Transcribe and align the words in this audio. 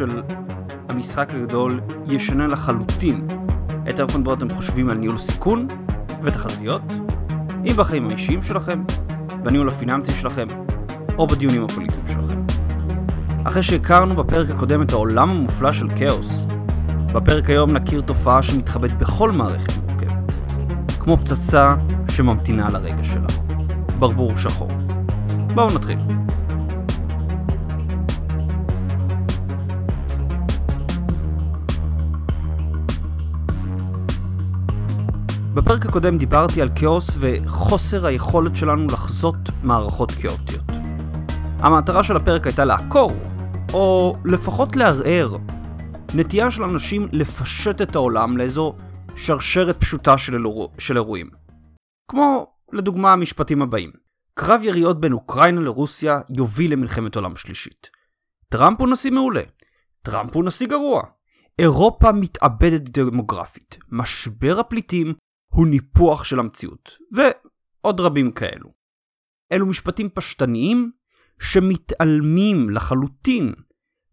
של 0.00 0.22
המשחק 0.88 1.30
הגדול 1.34 1.80
ישנה 2.06 2.46
לחלוטין 2.46 3.26
את 3.90 3.98
האופן 3.98 4.24
בו 4.24 4.34
אתם 4.34 4.50
חושבים 4.50 4.90
על 4.90 4.96
ניהול 4.96 5.18
סיכון 5.18 5.68
ותחזיות, 6.22 6.82
אם 7.64 7.72
בחיים 7.76 8.08
האישיים 8.08 8.42
שלכם, 8.42 8.84
בניהול 9.42 9.68
הפיננסי 9.68 10.12
שלכם, 10.12 10.48
או 11.18 11.26
בדיונים 11.26 11.64
הפוליטיים 11.64 12.06
שלכם. 12.06 12.42
אחרי 13.44 13.62
שהכרנו 13.62 14.16
בפרק 14.16 14.50
הקודם 14.50 14.82
את 14.82 14.92
העולם 14.92 15.30
המופלא 15.30 15.72
של 15.72 15.88
כאוס, 15.96 16.46
בפרק 17.12 17.50
היום 17.50 17.70
נכיר 17.70 18.00
תופעה 18.00 18.42
שמתחבאת 18.42 18.98
בכל 18.98 19.30
מערכת 19.30 19.72
מורכבת, 19.76 20.34
כמו 21.00 21.16
פצצה 21.16 21.74
שממתינה 22.10 22.70
לרגע 22.70 23.04
שלה, 23.04 23.28
ברבור 23.98 24.36
שחור. 24.36 24.70
בואו 25.54 25.74
נתחיל. 25.74 26.19
בפרק 35.70 35.86
הקודם 35.86 36.18
דיברתי 36.18 36.62
על 36.62 36.68
כאוס 36.76 37.10
וחוסר 37.20 38.06
היכולת 38.06 38.56
שלנו 38.56 38.86
לחזות 38.86 39.36
מערכות 39.62 40.10
כאוטיות. 40.10 40.70
המטרה 41.58 42.04
של 42.04 42.16
הפרק 42.16 42.46
הייתה 42.46 42.64
לעקור, 42.64 43.12
או 43.72 44.16
לפחות 44.24 44.76
לערער, 44.76 45.36
נטייה 46.14 46.50
של 46.50 46.62
אנשים 46.62 47.08
לפשט 47.12 47.82
את 47.82 47.96
העולם 47.96 48.36
לאיזו 48.36 48.74
שרשרת 49.16 49.80
פשוטה 49.80 50.18
של, 50.18 50.34
אלור... 50.34 50.72
של 50.78 50.96
אירועים. 50.96 51.30
כמו, 52.10 52.46
לדוגמה, 52.72 53.12
המשפטים 53.12 53.62
הבאים: 53.62 53.90
קרב 54.34 54.60
יריות 54.62 55.00
בין 55.00 55.12
אוקראינה 55.12 55.60
לרוסיה 55.60 56.20
יוביל 56.36 56.72
למלחמת 56.72 57.16
עולם 57.16 57.36
שלישית. 57.36 57.90
טראמפ 58.48 58.80
הוא 58.80 58.88
נשיא 58.88 59.10
מעולה. 59.10 59.42
טראמפ 60.02 60.36
הוא 60.36 60.44
נשיא 60.44 60.66
גרוע. 60.66 61.02
אירופה 61.58 62.12
מתאבדת 62.12 62.98
דמוגרפית. 62.98 63.78
משבר 63.90 64.60
הפליטים 64.60 65.14
הוא 65.54 65.66
ניפוח 65.66 66.24
של 66.24 66.38
המציאות. 66.38 66.96
ועוד 67.12 68.00
רבים 68.00 68.32
כאלו. 68.32 68.72
אלו 69.52 69.66
משפטים 69.66 70.08
פשטניים 70.08 70.92
שמתעלמים 71.40 72.70
לחלוטין 72.70 73.54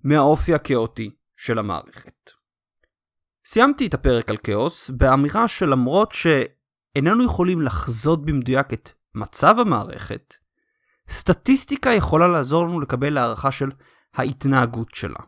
מהאופי 0.03 0.53
הכאוטי 0.53 1.11
של 1.37 1.59
המערכת. 1.59 2.31
סיימתי 3.45 3.87
את 3.87 3.93
הפרק 3.93 4.29
על 4.29 4.37
כאוס 4.37 4.89
באמירה 4.89 5.47
שלמרות 5.47 6.11
שאיננו 6.11 7.25
יכולים 7.25 7.61
לחזות 7.61 8.25
במדויק 8.25 8.73
את 8.73 8.89
מצב 9.15 9.55
המערכת, 9.59 10.33
סטטיסטיקה 11.09 11.89
יכולה 11.89 12.27
לעזור 12.27 12.65
לנו 12.65 12.79
לקבל 12.79 13.17
הערכה 13.17 13.51
של 13.51 13.69
ההתנהגות 14.13 14.95
שלה. 14.95 15.19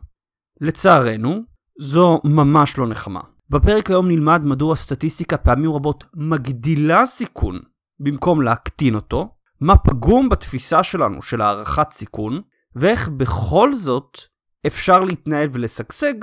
לצערנו, 0.60 1.42
זו 1.80 2.20
ממש 2.24 2.78
לא 2.78 2.88
נחמה. 2.88 3.20
בפרק 3.50 3.90
היום 3.90 4.08
נלמד 4.08 4.42
מדוע 4.44 4.76
סטטיסטיקה 4.76 5.36
פעמים 5.36 5.72
רבות 5.72 6.04
מגדילה 6.14 7.06
סיכון 7.06 7.58
במקום 8.00 8.42
להקטין 8.42 8.94
אותו, 8.94 9.34
מה 9.60 9.78
פגום 9.78 10.28
בתפיסה 10.28 10.82
שלנו 10.82 11.22
של 11.22 11.40
הערכת 11.40 11.90
סיכון, 11.90 12.40
ואיך 12.76 13.08
בכל 13.08 13.74
זאת 13.74 14.18
אפשר 14.66 15.00
להתנהל 15.00 15.48
ולשגשג 15.52 16.14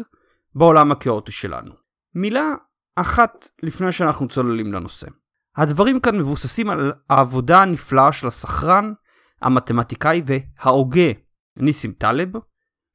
בעולם 0.56 0.92
הכאוטי 0.92 1.32
שלנו. 1.32 1.72
מילה 2.16 2.50
אחת 2.96 3.50
לפני 3.64 3.92
שאנחנו 3.92 4.28
צוללים 4.28 4.74
לנושא. 4.74 5.08
הדברים 5.58 6.00
כאן 6.00 6.18
מבוססים 6.18 6.70
על 6.70 6.94
העבודה 7.10 7.62
הנפלאה 7.62 8.12
של 8.12 8.28
הסחרן, 8.28 8.94
המתמטיקאי 9.42 10.22
וההוגה 10.26 11.12
ניסים 11.58 11.92
טלב, 11.92 12.30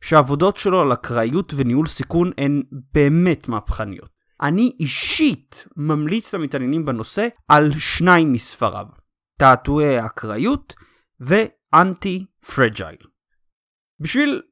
שהעבודות 0.02 0.56
שלו 0.56 0.80
על 0.80 0.92
אקראיות 0.92 1.52
וניהול 1.56 1.86
סיכון 1.86 2.30
הן 2.38 2.62
באמת 2.94 3.48
מהפכניות. 3.48 4.21
אני 4.42 4.72
אישית 4.80 5.66
ממליץ 5.76 6.34
למתעניינים 6.34 6.84
בנושא 6.84 7.28
על 7.48 7.72
שניים 7.78 8.32
מספריו, 8.32 8.86
תעתועי 9.38 9.98
האקראיות 9.98 10.74
ואנטי 11.20 12.26
פרג'ייל. 12.54 12.96
בשביל 14.00 14.42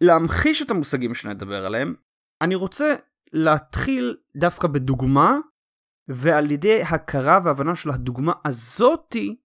להמחיש 0.00 0.62
את 0.62 0.70
המושגים 0.70 1.14
שנדבר 1.14 1.66
עליהם, 1.66 1.94
אני 2.40 2.54
רוצה 2.54 2.94
להתחיל 3.32 4.16
דווקא 4.36 4.68
בדוגמה, 4.68 5.38
ועל 6.08 6.50
ידי 6.50 6.82
הכרה 6.82 7.38
והבנה 7.44 7.74
של 7.74 7.90
הדוגמה 7.90 8.32
הזאתי, 8.44 9.36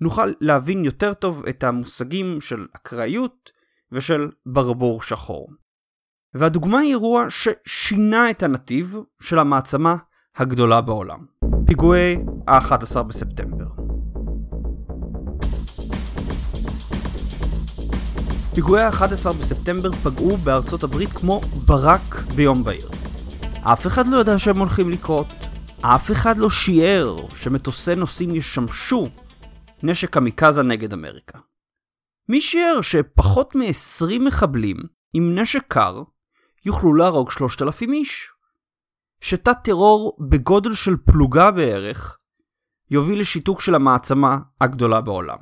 נוכל 0.00 0.32
להבין 0.40 0.84
יותר 0.84 1.14
טוב 1.14 1.46
את 1.46 1.64
המושגים 1.64 2.40
של 2.40 2.66
אקראיות 2.76 3.50
ושל 3.92 4.30
ברבור 4.46 5.02
שחור. 5.02 5.48
והדוגמה 6.34 6.78
היא 6.78 6.90
אירוע 6.90 7.24
ששינה 7.28 8.30
את 8.30 8.42
הנתיב 8.42 8.96
של 9.20 9.38
המעצמה 9.38 9.96
הגדולה 10.36 10.80
בעולם. 10.80 11.18
פיגועי 11.66 12.16
ה-11 12.48 13.02
בספטמבר. 13.02 13.66
פיגועי 18.54 18.82
ה-11 18.82 19.32
בספטמבר 19.38 19.92
פגעו 19.92 20.36
בארצות 20.36 20.82
הברית 20.82 21.12
כמו 21.12 21.40
ברק 21.40 22.22
ביום 22.34 22.64
בהיר. 22.64 22.90
אף 23.62 23.86
אחד 23.86 24.06
לא 24.06 24.16
ידע 24.16 24.38
שהם 24.38 24.58
הולכים 24.58 24.90
לקרות. 24.90 25.26
אף 25.80 26.10
אחד 26.10 26.38
לא 26.38 26.50
שיער 26.50 27.16
שמטוסי 27.34 27.94
נוסעים 27.94 28.34
ישמשו 28.34 29.08
נשק 29.82 30.10
קמיקזה 30.10 30.62
נגד 30.62 30.92
אמריקה. 30.92 31.38
מי 32.28 32.40
שיער 32.40 32.80
שפחות 32.80 33.54
מ-20 33.54 34.18
מחבלים 34.20 34.76
עם 35.14 35.38
נשק 35.38 35.62
קר 35.68 36.02
יוכלו 36.64 36.94
להרוג 36.94 37.30
3,000 37.30 37.92
איש? 37.92 38.30
שתת 39.20 39.56
טרור 39.64 40.16
בגודל 40.30 40.74
של 40.74 40.96
פלוגה 40.96 41.50
בערך 41.50 42.18
יוביל 42.90 43.20
לשיתוק 43.20 43.60
של 43.60 43.74
המעצמה 43.74 44.38
הגדולה 44.60 45.00
בעולם. 45.00 45.38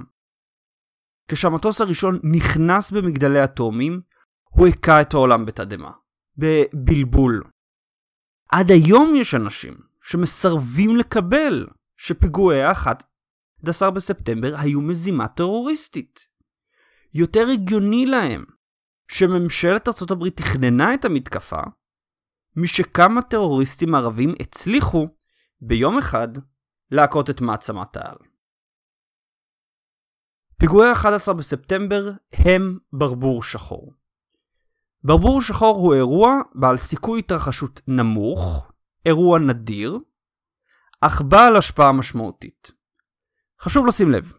כשהמטוס 1.29 1.81
הראשון 1.81 2.19
נכנס 2.37 2.91
במגדלי 2.91 3.45
אטומים, 3.45 4.01
הוא 4.43 4.67
הכה 4.67 5.01
את 5.01 5.15
העולם 5.15 5.47
בתדהמה. 5.47 5.91
בבלבול. 6.37 7.43
עד 8.53 8.71
היום 8.71 9.15
יש 9.17 9.35
אנשים 9.35 9.75
שמסרבים 10.03 10.97
לקבל 10.97 11.67
שפיגועי 11.97 12.63
ה-11 12.63 13.91
בספטמבר 13.91 14.55
היו 14.59 14.81
מזימה 14.81 15.29
טרוריסטית. 15.29 16.21
יותר 17.15 17.47
הגיוני 17.53 18.07
להם 18.07 18.45
שממשלת 19.13 19.89
ארצות 19.89 20.11
הברית 20.11 20.37
תכננה 20.37 20.95
את 20.95 21.05
המתקפה, 21.05 21.61
משכמה 22.57 23.23
טרוריסטים 23.23 23.95
ערבים 23.95 24.35
הצליחו, 24.41 25.09
ביום 25.61 25.99
אחד, 25.99 26.29
להכות 26.91 27.31
את 27.31 27.41
מעצמת 27.41 27.97
העל. 27.97 28.17
פיגועי 30.59 30.93
11 30.93 31.35
בספטמבר 31.35 32.11
הם 32.33 32.79
ברבור 32.93 33.43
שחור. 33.43 33.93
ברבור 35.05 35.43
שחור 35.43 35.77
הוא 35.77 35.95
אירוע 35.95 36.41
בעל 36.55 36.77
סיכוי 36.77 37.19
התרחשות 37.19 37.81
נמוך, 37.89 38.73
אירוע 39.07 39.39
נדיר, 39.39 39.99
אך 41.01 41.23
בעל 41.23 41.57
השפעה 41.57 41.93
משמעותית. 41.93 42.73
חשוב 43.61 43.87
לשים 43.87 44.11
לב, 44.11 44.33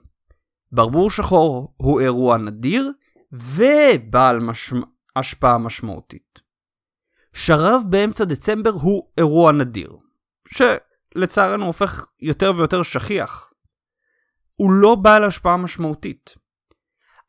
ברבור 0.72 1.12
שחור 1.12 1.74
הוא 1.78 2.02
אירוע 2.02 2.38
נדיר 2.38 2.92
ובעל 3.32 4.40
מש... 4.40 4.74
השפעה 5.16 5.58
משמעותית. 5.58 6.40
שרב 7.34 7.82
באמצע 7.90 8.24
דצמבר 8.24 8.70
הוא 8.70 9.12
אירוע 9.18 9.52
נדיר, 9.52 9.98
שלצערנו 10.48 11.66
הופך 11.66 12.06
יותר 12.20 12.52
ויותר 12.58 12.84
שכיח. 12.84 13.52
הוא 14.56 14.72
לא 14.72 14.96
בעל 14.96 15.24
השפעה 15.24 15.58
משמעותית. 15.58 16.36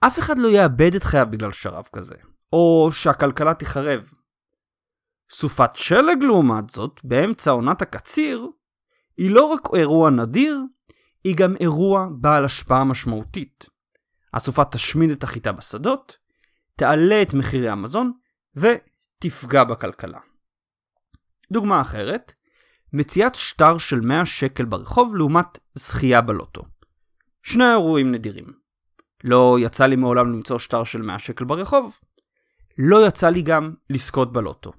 אף 0.00 0.18
אחד 0.18 0.38
לא 0.38 0.48
יאבד 0.48 0.94
את 0.94 1.04
חייו 1.04 1.26
בגלל 1.30 1.52
שרב 1.52 1.88
כזה, 1.92 2.14
או 2.52 2.90
שהכלכלה 2.92 3.54
תיחרב. 3.54 4.12
סופת 5.30 5.70
שלג 5.74 6.22
לעומת 6.22 6.70
זאת, 6.70 7.00
באמצע 7.04 7.50
עונת 7.50 7.82
הקציר, 7.82 8.48
היא 9.16 9.30
לא 9.30 9.44
רק 9.44 9.60
אירוע 9.74 10.10
נדיר, 10.10 10.60
היא 11.24 11.36
גם 11.36 11.56
אירוע 11.60 12.08
בעל 12.20 12.44
השפעה 12.44 12.84
משמעותית. 12.84 13.66
הסופה 14.34 14.64
תשמיד 14.64 15.10
את 15.10 15.24
החיטה 15.24 15.52
בשדות, 15.52 16.16
תעלה 16.76 17.22
את 17.22 17.34
מחירי 17.34 17.68
המזון 17.68 18.12
ותפגע 18.54 19.64
בכלכלה. 19.64 20.18
דוגמה 21.52 21.80
אחרת, 21.80 22.32
מציאת 22.92 23.34
שטר 23.34 23.78
של 23.78 24.00
100 24.00 24.26
שקל 24.26 24.64
ברחוב 24.64 25.16
לעומת 25.16 25.58
זכייה 25.74 26.20
בלוטו. 26.20 26.62
שני 27.42 27.70
אירועים 27.70 28.12
נדירים. 28.12 28.52
לא 29.24 29.56
יצא 29.60 29.86
לי 29.86 29.96
מעולם 29.96 30.32
למצוא 30.32 30.58
שטר 30.58 30.84
של 30.84 31.02
100 31.02 31.18
שקל 31.18 31.44
ברחוב, 31.44 31.98
לא 32.78 33.06
יצא 33.06 33.28
לי 33.28 33.42
גם 33.42 33.74
לזכות 33.90 34.32
בלוטו. 34.32 34.72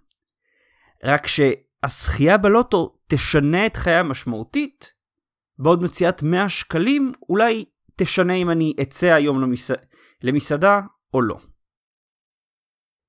רק 1.04 1.28
שהזכייה 1.28 2.38
בלוטו 2.38 2.96
תשנה 3.08 3.66
את 3.66 3.76
חיי 3.76 3.96
המשמעותית, 3.96 4.94
בעוד 5.60 5.84
מציאת 5.84 6.24
100 6.24 6.50
שקלים 6.50 7.12
אולי 7.30 7.66
תשנה 7.96 8.34
אם 8.34 8.50
אני 8.50 8.74
אצא 8.82 9.08
היום 9.14 9.42
למס... 9.42 9.72
למסעדה 10.24 10.80
או 11.14 11.22
לא. 11.22 11.38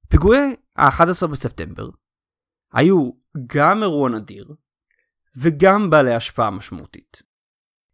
פיגועי 0.09 0.57
ה-11 0.77 1.27
בספטמבר 1.33 1.89
היו 2.73 3.11
גם 3.47 3.83
אירוע 3.83 4.11
נדיר 4.11 4.55
וגם 5.37 5.91
בעלי 5.91 6.15
השפעה 6.15 6.51
משמעותית. 6.51 7.23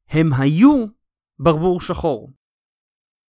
הם 0.08 0.26
היו 0.38 0.86
ברבור 1.38 1.80
שחור. 1.80 2.32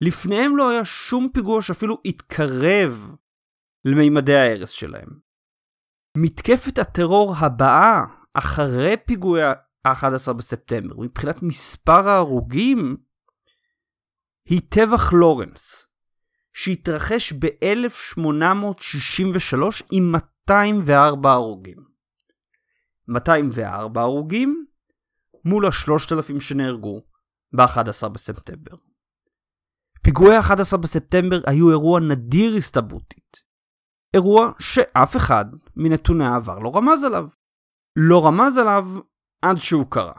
לפניהם 0.00 0.56
לא 0.56 0.70
היה 0.70 0.84
שום 0.84 1.28
פיגוע 1.34 1.62
שאפילו 1.62 1.96
התקרב 2.04 3.16
למימדי 3.84 4.34
ההרס 4.34 4.70
שלהם. 4.70 5.08
מתקפת 6.16 6.78
הטרור 6.78 7.34
הבאה 7.36 8.04
אחרי 8.34 8.94
פיגועי 9.06 9.42
ה-11 9.42 10.32
בספטמבר, 10.32 10.96
מבחינת 10.98 11.42
מספר 11.42 12.08
ההרוגים, 12.08 12.96
היא 14.50 14.60
טבח 14.68 15.12
לורנס, 15.12 15.86
שהתרחש 16.52 17.32
ב-1863 17.32 19.82
עם 19.92 20.12
204 20.12 21.32
הרוגים. 21.32 21.76
204 23.08 24.00
הרוגים 24.00 24.66
מול 25.44 25.66
ה-3,000 25.66 26.40
שנהרגו 26.40 27.02
ב-11 27.52 28.08
בספטמבר. 28.08 28.76
פיגועי 30.02 30.36
ה-11 30.36 30.76
בספטמבר 30.76 31.40
היו 31.46 31.70
אירוע 31.70 32.00
נדיר 32.00 32.56
הסתברותית. 32.56 33.36
אירוע 34.14 34.52
שאף 34.58 35.16
אחד 35.16 35.44
מנתוני 35.76 36.24
העבר 36.24 36.58
לא 36.58 36.76
רמז 36.76 37.04
עליו. 37.04 37.28
לא 37.96 38.26
רמז 38.26 38.58
עליו 38.58 38.86
עד 39.42 39.56
שהוא 39.56 39.90
קרה. 39.90 40.14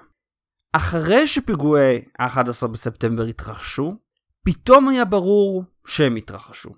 אחרי 0.73 1.27
שפיגועי 1.27 2.01
ה-11 2.19 2.67
בספטמבר 2.67 3.23
התרחשו, 3.23 3.97
פתאום 4.45 4.87
היה 4.87 5.05
ברור 5.05 5.63
שהם 5.85 6.15
התרחשו. 6.15 6.69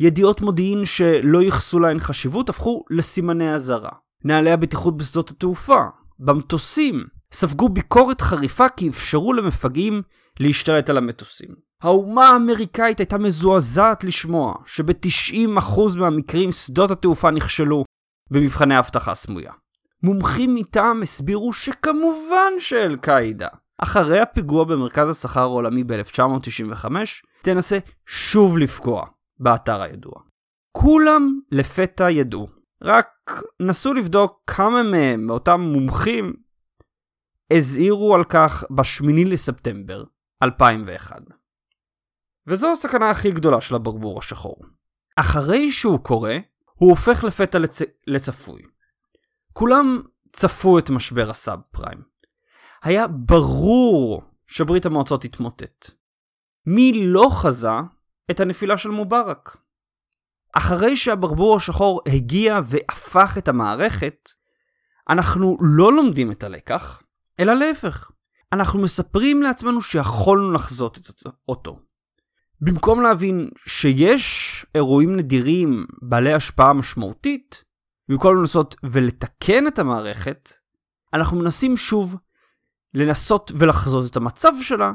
ידיעות 0.00 0.40
מודיעין 0.40 0.84
שלא 0.84 1.42
ייחסו 1.42 1.78
להן 1.78 1.98
חשיבות 1.98 2.48
הפכו 2.48 2.84
לסימני 2.90 3.54
אזהרה. 3.54 3.90
נהלי 4.24 4.50
הבטיחות 4.50 4.96
בשדות 4.96 5.30
התעופה, 5.30 5.82
במטוסים, 6.18 7.04
ספגו 7.32 7.68
ביקורת 7.68 8.20
חריפה 8.20 8.68
כי 8.68 8.88
אפשרו 8.88 9.32
למפגעים 9.32 10.02
להשתלט 10.40 10.90
על 10.90 10.96
המטוסים. 10.96 11.48
האומה 11.82 12.28
האמריקאית 12.28 13.00
הייתה 13.00 13.18
מזועזעת 13.18 14.04
לשמוע 14.04 14.54
שב-90% 14.66 15.98
מהמקרים 15.98 16.52
שדות 16.52 16.90
התעופה 16.90 17.30
נכשלו 17.30 17.84
במבחני 18.30 18.78
אבטחה 18.78 19.14
סמויה. 19.14 19.52
מומחים 20.02 20.54
מטעם 20.54 21.02
הסבירו 21.02 21.52
שכמובן 21.52 22.52
שאל-קאעידה, 22.58 23.48
אחרי 23.78 24.20
הפיגוע 24.20 24.64
במרכז 24.64 25.08
השכר 25.08 25.40
העולמי 25.40 25.84
ב-1995, 25.84 26.86
תנסה 27.42 27.78
שוב 28.06 28.58
לפגוע 28.58 29.06
באתר 29.38 29.82
הידוע. 29.82 30.14
כולם 30.72 31.40
לפתע 31.52 32.10
ידעו, 32.10 32.48
רק 32.82 33.08
נסו 33.60 33.94
לבדוק 33.94 34.42
כמה 34.46 34.82
מהם, 34.82 35.26
מאותם 35.26 35.60
מומחים, 35.60 36.32
הזהירו 37.50 38.14
על 38.14 38.24
כך 38.24 38.64
ב-8 38.70 39.04
לספטמבר 39.26 40.04
2001. 40.42 41.16
וזו 42.46 42.72
הסכנה 42.72 43.10
הכי 43.10 43.30
גדולה 43.30 43.60
של 43.60 43.74
הברבור 43.74 44.18
השחור. 44.18 44.56
אחרי 45.16 45.72
שהוא 45.72 45.98
קורה, 45.98 46.38
הוא 46.74 46.90
הופך 46.90 47.24
לפתע 47.24 47.58
לצ... 47.58 47.78
לצפוי. 48.06 48.62
כולם 49.52 50.02
צפו 50.32 50.78
את 50.78 50.90
משבר 50.90 51.30
הסאב 51.30 51.60
פריים. 51.70 52.07
היה 52.82 53.06
ברור 53.06 54.22
שברית 54.46 54.86
המועצות 54.86 55.22
תתמוטט. 55.22 55.90
מי 56.66 56.92
לא 57.06 57.30
חזה 57.32 57.70
את 58.30 58.40
הנפילה 58.40 58.78
של 58.78 58.88
מובארק? 58.88 59.56
אחרי 60.56 60.96
שהברבור 60.96 61.56
השחור 61.56 62.00
הגיע 62.08 62.60
והפך 62.64 63.38
את 63.38 63.48
המערכת, 63.48 64.30
אנחנו 65.08 65.56
לא 65.60 65.92
לומדים 65.92 66.30
את 66.30 66.42
הלקח, 66.42 67.02
אלא 67.40 67.54
להפך. 67.54 68.10
אנחנו 68.52 68.82
מספרים 68.82 69.42
לעצמנו 69.42 69.80
שיכולנו 69.80 70.52
לחזות 70.52 70.98
את 70.98 71.22
אותו. 71.48 71.80
במקום 72.60 73.02
להבין 73.02 73.50
שיש 73.66 74.66
אירועים 74.74 75.16
נדירים 75.16 75.86
בעלי 76.02 76.32
השפעה 76.32 76.72
משמעותית, 76.72 77.64
במקום 78.08 78.36
לנסות 78.36 78.76
ולתקן 78.82 79.66
את 79.66 79.78
המערכת, 79.78 80.52
אנחנו 81.14 81.36
מנסים 81.38 81.76
שוב 81.76 82.16
לנסות 82.94 83.52
ולחזות 83.54 84.10
את 84.10 84.16
המצב 84.16 84.52
שלה, 84.62 84.92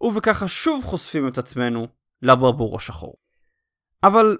ובככה 0.00 0.48
שוב 0.48 0.84
חושפים 0.84 1.28
את 1.28 1.38
עצמנו 1.38 1.86
לברבור 2.22 2.76
השחור. 2.76 3.14
אבל 4.02 4.36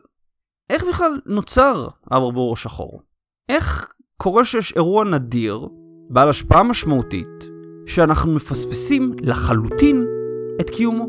איך 0.71 0.85
בכלל 0.85 1.21
נוצר 1.27 1.89
הברבור 2.11 2.53
השחור? 2.53 3.03
איך 3.49 3.93
קורה 4.17 4.45
שיש 4.45 4.73
אירוע 4.73 5.05
נדיר, 5.05 5.69
בעל 6.11 6.29
השפעה 6.29 6.63
משמעותית, 6.63 7.49
שאנחנו 7.87 8.35
מפספסים 8.35 9.17
לחלוטין 9.21 10.07
את 10.61 10.71
קיומו? 10.71 11.07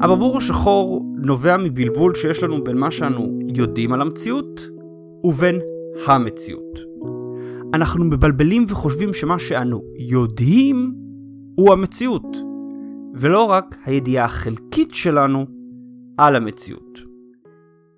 הברבור 0.00 0.38
השחור 0.38 1.02
נובע 1.16 1.56
מבלבול 1.56 2.14
שיש 2.14 2.42
לנו 2.42 2.64
בין 2.64 2.76
מה 2.76 2.90
שאנו 2.90 3.38
יודעים 3.54 3.92
על 3.92 4.00
המציאות 4.00 4.60
ובין 5.24 5.60
המציאות. 6.06 6.85
אנחנו 7.74 8.04
מבלבלים 8.04 8.66
וחושבים 8.68 9.14
שמה 9.14 9.38
שאנו 9.38 9.82
יודעים 10.10 10.94
הוא 11.56 11.72
המציאות, 11.72 12.36
ולא 13.14 13.44
רק 13.44 13.76
הידיעה 13.84 14.24
החלקית 14.24 14.94
שלנו 14.94 15.46
על 16.18 16.36
המציאות. 16.36 16.98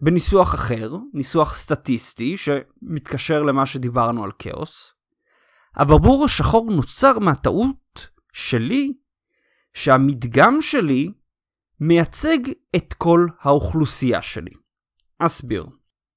בניסוח 0.02 0.54
אחר, 0.54 0.96
ניסוח 1.14 1.54
סטטיסטי 1.54 2.36
שמתקשר 2.36 3.42
למה 3.42 3.66
שדיברנו 3.66 4.24
על 4.24 4.30
כאוס, 4.38 4.92
הברבור 5.76 6.24
השחור 6.24 6.70
נוצר 6.70 7.18
מהטעות 7.18 8.08
שלי 8.32 8.92
שהמדגם 9.74 10.60
שלי 10.60 11.12
מייצג 11.80 12.38
את 12.76 12.94
כל 12.94 13.26
האוכלוסייה 13.40 14.22
שלי. 14.22 14.50
אסביר. 15.18 15.66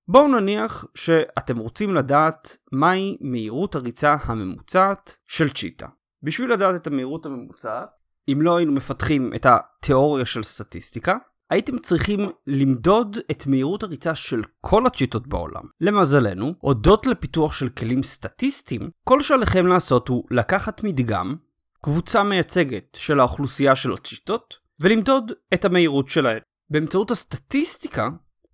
בואו 0.08 0.28
נניח 0.28 0.86
שאתם 0.96 1.58
רוצים 1.58 1.96
לדעת 1.96 2.58
מהי 2.72 3.18
מהירות 3.22 3.76
הריצה 3.76 4.16
הממוצעת 4.24 5.18
של 5.28 5.50
צ'יטה. 5.50 5.88
בשביל 6.24 6.54
לדעת 6.54 6.76
את 6.76 6.88
המהירות 6.88 7.26
הממוצעת, 7.26 7.90
אם 8.32 8.42
לא 8.42 8.58
היינו 8.58 8.72
מפתחים 8.72 9.34
את 9.36 9.46
התיאוריה 9.46 10.26
של 10.26 10.44
סטטיסטיקה, 10.44 11.18
הייתם 11.50 11.80
צריכים 11.80 12.20
למדוד 12.48 13.18
את 13.32 13.48
מהירות 13.48 13.84
הריצה 13.84 14.16
של 14.16 14.42
כל 14.62 14.86
הצ'יטות 14.86 15.28
בעולם. 15.28 15.64
למזלנו, 15.82 16.54
הודות 16.60 17.06
לפיתוח 17.06 17.54
של 17.54 17.70
כלים 17.70 18.04
סטטיסטיים, 18.04 18.90
כל 19.04 19.22
שעליכם 19.22 19.68
לעשות 19.68 20.08
הוא 20.08 20.24
לקחת 20.32 20.84
מדגם, 20.84 21.36
קבוצה 21.84 22.24
מייצגת 22.24 22.98
של 23.00 23.20
האוכלוסייה 23.20 23.76
של 23.76 23.94
הצ'יטות, 23.94 24.58
ולמדוד 24.80 25.32
את 25.54 25.66
המהירות 25.66 26.10
שלהן. 26.10 26.40
באמצעות 26.70 27.12
הסטטיסטיקה 27.12 28.10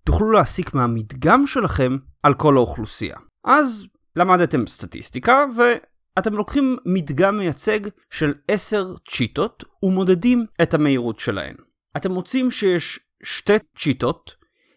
תוכלו 0.08 0.32
להסיק 0.32 0.74
מהמדגם 0.74 1.48
שלכם 1.48 1.98
על 2.24 2.34
כל 2.34 2.58
האוכלוסייה. 2.58 3.18
אז 3.44 3.88
למדתם 4.16 4.68
סטטיסטיקה 4.68 5.46
ואתם 5.56 6.34
לוקחים 6.34 6.78
מדגם 6.86 7.38
מייצג 7.38 7.80
של 8.10 8.34
10 8.48 8.96
צ'יטות 9.10 9.64
ומודדים 9.84 10.46
את 10.62 10.74
המהירות 10.74 11.20
שלהן. 11.20 11.56
אתם 11.98 12.12
מוצאים 12.12 12.52
שיש 12.52 13.00
שתי 13.24 13.54
צ'יטות 13.80 14.36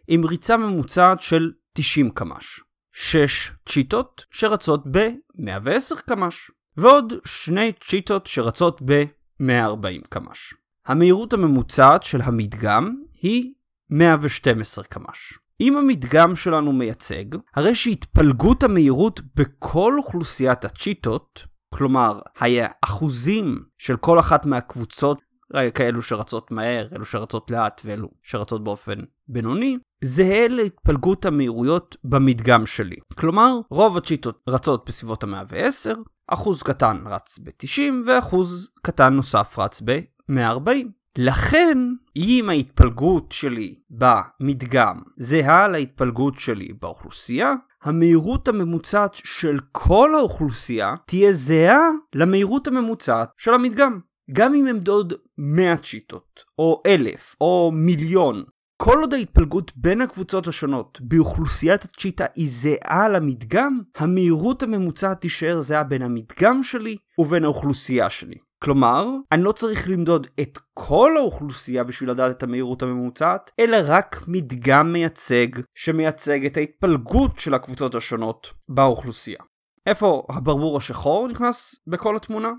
עם 0.09 0.25
ריצה 0.25 0.57
ממוצעת 0.57 1.23
של 1.23 1.53
90 1.73 2.11
קמ"ש. 2.11 2.61
6 2.93 3.53
צ'יטות 3.69 4.25
שרצות 4.31 4.83
ב-110 4.91 6.01
קמ"ש. 6.07 6.51
ועוד 6.77 7.13
שני 7.25 7.73
צ'יטות 7.89 8.27
שרצות 8.27 8.83
ב-140 8.85 10.09
קמ"ש. 10.09 10.55
המהירות 10.87 11.33
הממוצעת 11.33 12.03
של 12.03 12.21
המדגם 12.21 12.97
היא 13.23 13.53
112 13.91 14.85
קמ"ש. 14.85 15.39
אם 15.61 15.77
המדגם 15.77 16.37
שלנו 16.37 16.73
מייצג, 16.73 17.25
הרי 17.55 17.75
שהתפלגות 17.75 18.63
המהירות 18.63 19.21
בכל 19.35 19.95
אוכלוסיית 19.99 20.65
הצ'יטות, 20.65 21.45
כלומר, 21.75 22.21
היה 22.41 22.69
אחוזים 22.85 23.59
של 23.79 23.97
כל 23.97 24.19
אחת 24.19 24.47
מהקבוצות, 24.47 25.21
אה, 25.55 25.71
כאלו 25.71 26.03
שרצות 26.03 26.51
מהר, 26.51 26.89
אלו 26.97 27.05
שרצות 27.05 27.51
לאט 27.51 27.81
ואלו 27.85 28.09
שרצות 28.23 28.65
באופן 28.65 28.99
בינוני, 29.29 29.79
זהה 30.05 30.49
להתפלגות 30.49 31.25
המהירויות 31.25 31.97
במדגם 32.05 32.67
שלי. 32.67 32.97
כלומר, 33.15 33.55
רוב 33.71 33.97
הצ'יטות 33.97 34.43
רצות 34.49 34.89
בסביבות 34.89 35.25
ה-110, 35.25 35.99
אחוז 36.27 36.63
קטן 36.63 36.97
רץ 37.07 37.39
ב-90 37.39 37.81
ואחוז 38.07 38.69
קטן 38.83 39.15
נוסף 39.15 39.59
רץ 39.59 39.83
ב-140. 39.85 41.00
לכן, 41.19 41.79
אם 42.17 42.47
ההתפלגות 42.51 43.33
שלי 43.33 43.75
במדגם 43.91 45.01
זהה 45.17 45.69
להתפלגות 45.69 46.41
שלי 46.41 46.73
באוכלוסייה, 46.81 47.55
המהירות 47.83 48.49
הממוצעת 48.49 49.15
של 49.15 49.59
כל 49.73 50.15
האוכלוסייה 50.15 50.95
תהיה 51.07 51.33
זהה 51.33 51.89
למהירות 52.15 52.67
הממוצעת 52.67 53.31
של 53.37 53.55
המדגם. 53.55 54.01
גם 54.33 54.55
אם 54.55 54.67
אמדוד 54.67 55.13
100 55.39 55.77
צ'יטות, 55.77 56.45
או 56.59 56.83
1,000, 56.87 57.37
או 57.41 57.71
מיליון 57.75 58.45
כל 58.83 58.99
עוד 59.01 59.15
ההתפלגות 59.15 59.73
בין 59.77 60.01
הקבוצות 60.01 60.47
השונות 60.47 60.99
באוכלוסיית 61.01 61.85
הצ'יטה 61.85 62.25
היא 62.35 62.49
זהה 62.51 63.09
למדגם, 63.09 63.81
המהירות 63.97 64.63
הממוצעת 64.63 65.21
תישאר 65.21 65.61
זהה 65.61 65.85
בין 65.85 66.03
המדגם 66.03 66.63
שלי 66.63 66.97
ובין 67.19 67.45
האוכלוסייה 67.45 68.11
שלי. 68.11 68.37
כלומר, 68.65 69.07
אני 69.33 69.43
לא 69.43 69.53
צריך 69.53 69.89
למדוד 69.89 70.27
את 70.41 70.59
כל 70.75 71.13
האוכלוסייה 71.17 71.85
בשביל 71.85 72.11
לדעת 72.11 72.37
את 72.37 72.43
המהירות 72.43 72.83
הממוצעת, 72.83 73.51
אלא 73.61 73.77
רק 73.85 74.25
מדגם 74.29 74.93
מייצג 74.93 75.47
שמייצג 75.75 76.45
את 76.47 76.57
ההתפלגות 76.57 77.39
של 77.39 77.55
הקבוצות 77.55 77.95
השונות 77.95 78.53
באוכלוסייה. 78.69 79.39
איפה 79.87 80.27
הברבור 80.29 80.77
השחור 80.77 81.29
נכנס 81.29 81.75
בכל 81.87 82.17
התמונה? 82.17 82.51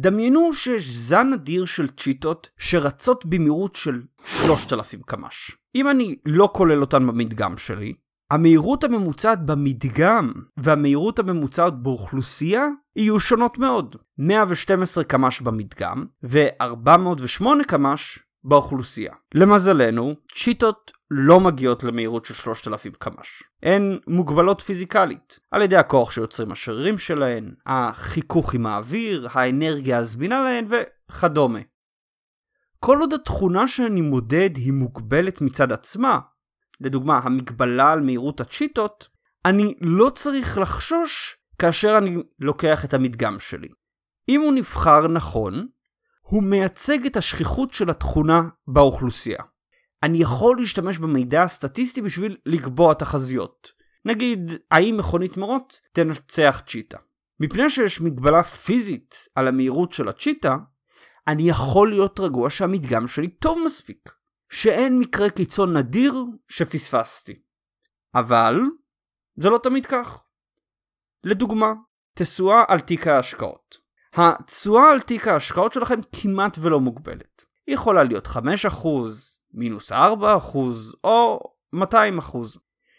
דמיינו 0.00 0.52
שיש 0.54 0.88
זן 0.88 1.32
אדיר 1.32 1.64
של 1.64 1.88
צ'יטות 1.88 2.50
שרצות 2.58 3.26
במהירות 3.26 3.76
של 3.76 4.02
3,000 4.24 5.02
קמ"ש. 5.02 5.56
אם 5.74 5.88
אני 5.88 6.16
לא 6.26 6.50
כולל 6.54 6.80
אותן 6.80 7.06
במדגם 7.06 7.56
שלי, 7.56 7.94
המהירות 8.30 8.84
הממוצעת 8.84 9.46
במדגם 9.46 10.32
והמהירות 10.56 11.18
הממוצעת 11.18 11.82
באוכלוסייה 11.82 12.66
יהיו 12.96 13.20
שונות 13.20 13.58
מאוד. 13.58 13.96
112 14.18 15.04
קמ"ש 15.04 15.40
במדגם 15.40 16.06
ו-408 16.22 17.64
קמ"ש 17.66 18.18
באוכלוסייה. 18.44 19.12
למזלנו, 19.34 20.14
צ'יטות 20.34 20.92
לא 21.10 21.40
מגיעות 21.40 21.84
למהירות 21.84 22.24
של 22.24 22.34
3,000 22.34 22.92
קמ"ש. 22.98 23.42
הן 23.62 23.98
מוגבלות 24.06 24.60
פיזיקלית, 24.60 25.38
על 25.50 25.62
ידי 25.62 25.76
הכוח 25.76 26.10
שיוצרים 26.10 26.52
השרירים 26.52 26.98
שלהן, 26.98 27.54
החיכוך 27.66 28.54
עם 28.54 28.66
האוויר, 28.66 29.28
האנרגיה 29.32 29.98
הזמינה 29.98 30.42
להן 30.42 30.66
וכדומה. 30.68 31.58
כל 32.80 32.98
עוד 33.00 33.12
התכונה 33.12 33.68
שאני 33.68 34.00
מודד 34.00 34.50
היא 34.56 34.72
מוגבלת 34.72 35.40
מצד 35.40 35.72
עצמה, 35.72 36.18
לדוגמה 36.80 37.18
המגבלה 37.18 37.92
על 37.92 38.00
מהירות 38.00 38.40
הצ'יטות, 38.40 39.08
אני 39.44 39.74
לא 39.80 40.10
צריך 40.10 40.58
לחשוש 40.58 41.36
כאשר 41.58 41.98
אני 41.98 42.16
לוקח 42.38 42.84
את 42.84 42.94
המדגם 42.94 43.38
שלי. 43.38 43.68
אם 44.28 44.40
הוא 44.40 44.52
נבחר 44.52 45.08
נכון, 45.08 45.68
הוא 46.20 46.42
מייצג 46.42 47.06
את 47.06 47.16
השכיחות 47.16 47.74
של 47.74 47.90
התכונה 47.90 48.42
באוכלוסייה. 48.66 49.42
אני 50.02 50.18
יכול 50.18 50.56
להשתמש 50.60 50.98
במידע 50.98 51.42
הסטטיסטי 51.42 52.02
בשביל 52.02 52.36
לקבוע 52.46 52.94
תחזיות. 52.94 53.72
נגיד, 54.04 54.52
האם 54.70 54.96
מכונית 54.96 55.36
מרוץ 55.36 55.80
תנצח 55.92 56.62
צ'יטה. 56.66 56.98
מפני 57.40 57.70
שיש 57.70 58.00
מגבלה 58.00 58.42
פיזית 58.42 59.14
על 59.34 59.48
המהירות 59.48 59.92
של 59.92 60.08
הצ'יטה, 60.08 60.56
אני 61.28 61.42
יכול 61.42 61.90
להיות 61.90 62.20
רגוע 62.20 62.50
שהמדגם 62.50 63.08
שלי 63.08 63.28
טוב 63.28 63.58
מספיק. 63.64 64.10
שאין 64.50 64.98
מקרה 64.98 65.30
קיצון 65.30 65.76
נדיר 65.76 66.14
שפספסתי. 66.48 67.42
אבל, 68.14 68.60
זה 69.36 69.50
לא 69.50 69.58
תמיד 69.62 69.86
כך. 69.86 70.24
לדוגמה, 71.24 71.72
תשואה 72.14 72.62
על 72.68 72.80
תיק 72.80 73.06
ההשקעות. 73.06 73.78
התשואה 74.14 74.90
על 74.90 75.00
תיק 75.00 75.28
ההשקעות 75.28 75.72
שלכם 75.72 76.00
כמעט 76.12 76.58
ולא 76.60 76.80
מוגבלת. 76.80 77.44
היא 77.66 77.74
יכולה 77.74 78.04
להיות 78.04 78.26
5%, 78.26 78.38
מינוס 79.54 79.92
4% 79.92 79.94
או 81.04 81.40
200%. 81.74 81.78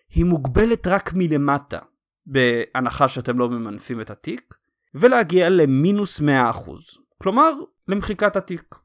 היא 0.10 0.25
מוגבלת 0.25 0.88
רק 0.88 1.12
מלמטה, 1.13 1.79
בהנחה 2.25 3.08
שאתם 3.08 3.39
לא 3.39 3.50
ממנפים 3.50 4.01
את 4.01 4.10
התיק, 4.10 4.53
ולהגיע 4.96 5.50
למינוס 5.50 6.20
100%, 6.20 6.24
כלומר 7.18 7.51
למחיקת 7.88 8.36
התיק. 8.36 8.75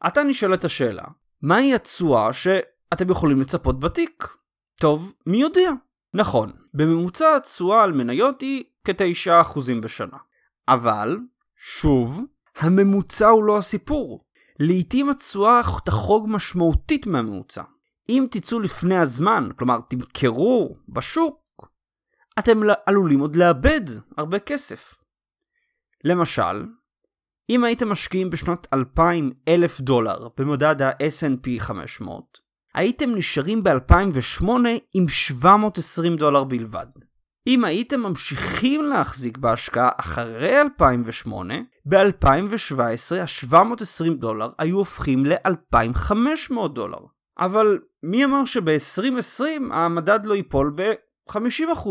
עתה 0.00 0.22
נשאלת 0.22 0.64
השאלה, 0.64 1.04
מהי 1.46 1.74
התשואה 1.74 2.32
שאתם 2.32 3.10
יכולים 3.10 3.40
לצפות 3.40 3.80
בתיק? 3.80 4.28
טוב, 4.80 5.12
מי 5.26 5.36
יודע? 5.36 5.70
נכון, 6.14 6.52
בממוצע 6.74 7.36
התשואה 7.36 7.82
על 7.82 7.92
מניות 7.92 8.40
היא 8.40 8.64
כ-9% 8.84 9.58
בשנה. 9.82 10.16
אבל, 10.68 11.18
שוב, 11.56 12.20
הממוצע 12.56 13.28
הוא 13.28 13.44
לא 13.44 13.58
הסיפור. 13.58 14.24
לעתים 14.60 15.10
התשואה 15.10 15.60
תחרוג 15.84 16.26
משמעותית 16.28 17.06
מהממוצע. 17.06 17.62
אם 18.08 18.26
תצאו 18.30 18.60
לפני 18.60 18.96
הזמן, 18.96 19.48
כלומר 19.56 19.78
תמכרו 19.88 20.76
בשוק, 20.88 21.70
אתם 22.38 22.60
עלולים 22.86 23.20
עוד 23.20 23.36
לאבד 23.36 23.80
הרבה 24.16 24.38
כסף. 24.38 24.94
למשל, 26.04 26.66
אם 27.50 27.64
הייתם 27.64 27.88
משקיעים 27.88 28.30
בשנות 28.30 28.66
2000 28.72 29.32
אלף 29.48 29.80
דולר 29.80 30.28
במדד 30.38 30.82
ה 30.82 30.90
snp 30.90 31.48
500, 31.58 32.38
הייתם 32.74 33.10
נשארים 33.14 33.62
ב-2008 33.62 34.48
עם 34.94 35.08
720 35.08 36.16
דולר 36.16 36.44
בלבד. 36.44 36.86
אם 37.46 37.64
הייתם 37.64 38.00
ממשיכים 38.00 38.84
להחזיק 38.84 39.38
בהשקעה 39.38 39.90
אחרי 39.96 40.60
2008, 40.60 41.54
ב-2017 41.86 43.14
ה-720 43.20 44.14
דולר 44.18 44.50
היו 44.58 44.76
הופכים 44.76 45.26
ל-2,500 45.26 46.68
דולר. 46.68 46.98
אבל 47.38 47.78
מי 48.02 48.24
אמר 48.24 48.44
שב-2020 48.44 49.42
המדד 49.70 50.26
לא 50.26 50.34
ייפול 50.34 50.72
ב-50%? 50.76 51.88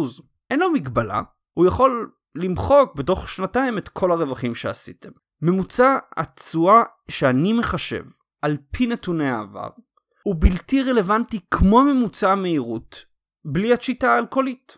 אין 0.52 0.60
לו 0.60 0.72
מגבלה, 0.72 1.22
הוא 1.54 1.66
יכול 1.66 2.12
למחוק 2.36 2.96
בתוך 2.96 3.30
שנתיים 3.30 3.78
את 3.78 3.90
כל 3.90 4.12
הרווחים 4.12 4.56
שעשיתם. 4.56 5.10
ממוצע 5.42 5.98
התשואה 6.18 6.84
שאני 7.10 7.54
מחשב 7.54 8.04
על 8.42 8.58
פי 8.72 8.88
נתוני 8.88 9.30
העבר 9.30 9.70
הוא 10.24 10.36
בלתי 10.40 10.84
רלוונטי 10.84 11.40
כמו 11.52 11.84
ממוצע 11.84 12.32
המהירות, 12.32 13.06
בלי 13.46 13.74
השיטה 13.74 14.12
האלכוהולית. 14.12 14.78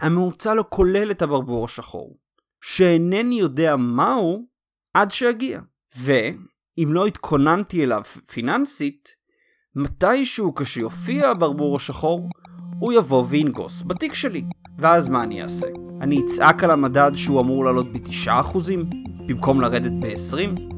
הממוצע 0.00 0.54
לא 0.54 0.64
כולל 0.68 1.10
את 1.10 1.22
הברבור 1.22 1.64
השחור, 1.64 2.18
שאינני 2.60 3.34
יודע 3.34 3.76
מהו 3.76 4.46
עד 4.94 5.10
שיגיע. 5.10 5.60
ואם 5.96 6.88
לא 6.92 7.06
התכוננתי 7.06 7.84
אליו 7.84 8.02
פיננסית, 8.04 9.08
מתישהו 9.74 10.54
כשיופיע 10.54 11.28
הברבור 11.28 11.76
השחור, 11.76 12.28
הוא 12.78 12.92
יבוא 12.92 13.24
וינגוס 13.28 13.82
בתיק 13.82 14.14
שלי. 14.14 14.44
ואז 14.78 15.08
מה 15.08 15.22
אני 15.22 15.42
אעשה? 15.42 15.66
אני 16.00 16.20
אצעק 16.24 16.64
על 16.64 16.70
המדד 16.70 17.10
שהוא 17.14 17.40
אמור 17.40 17.64
לעלות 17.64 17.92
ב-9% 17.92 19.05
במקום 19.26 19.60
לרדת 19.60 19.92
ב-20%? 19.92 20.76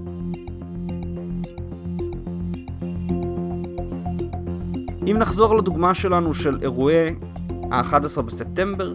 אם 5.10 5.16
נחזור 5.18 5.56
לדוגמה 5.56 5.94
שלנו 5.94 6.34
של 6.34 6.58
אירועי 6.62 7.08
ה-11 7.72 8.22
בספטמבר, 8.22 8.94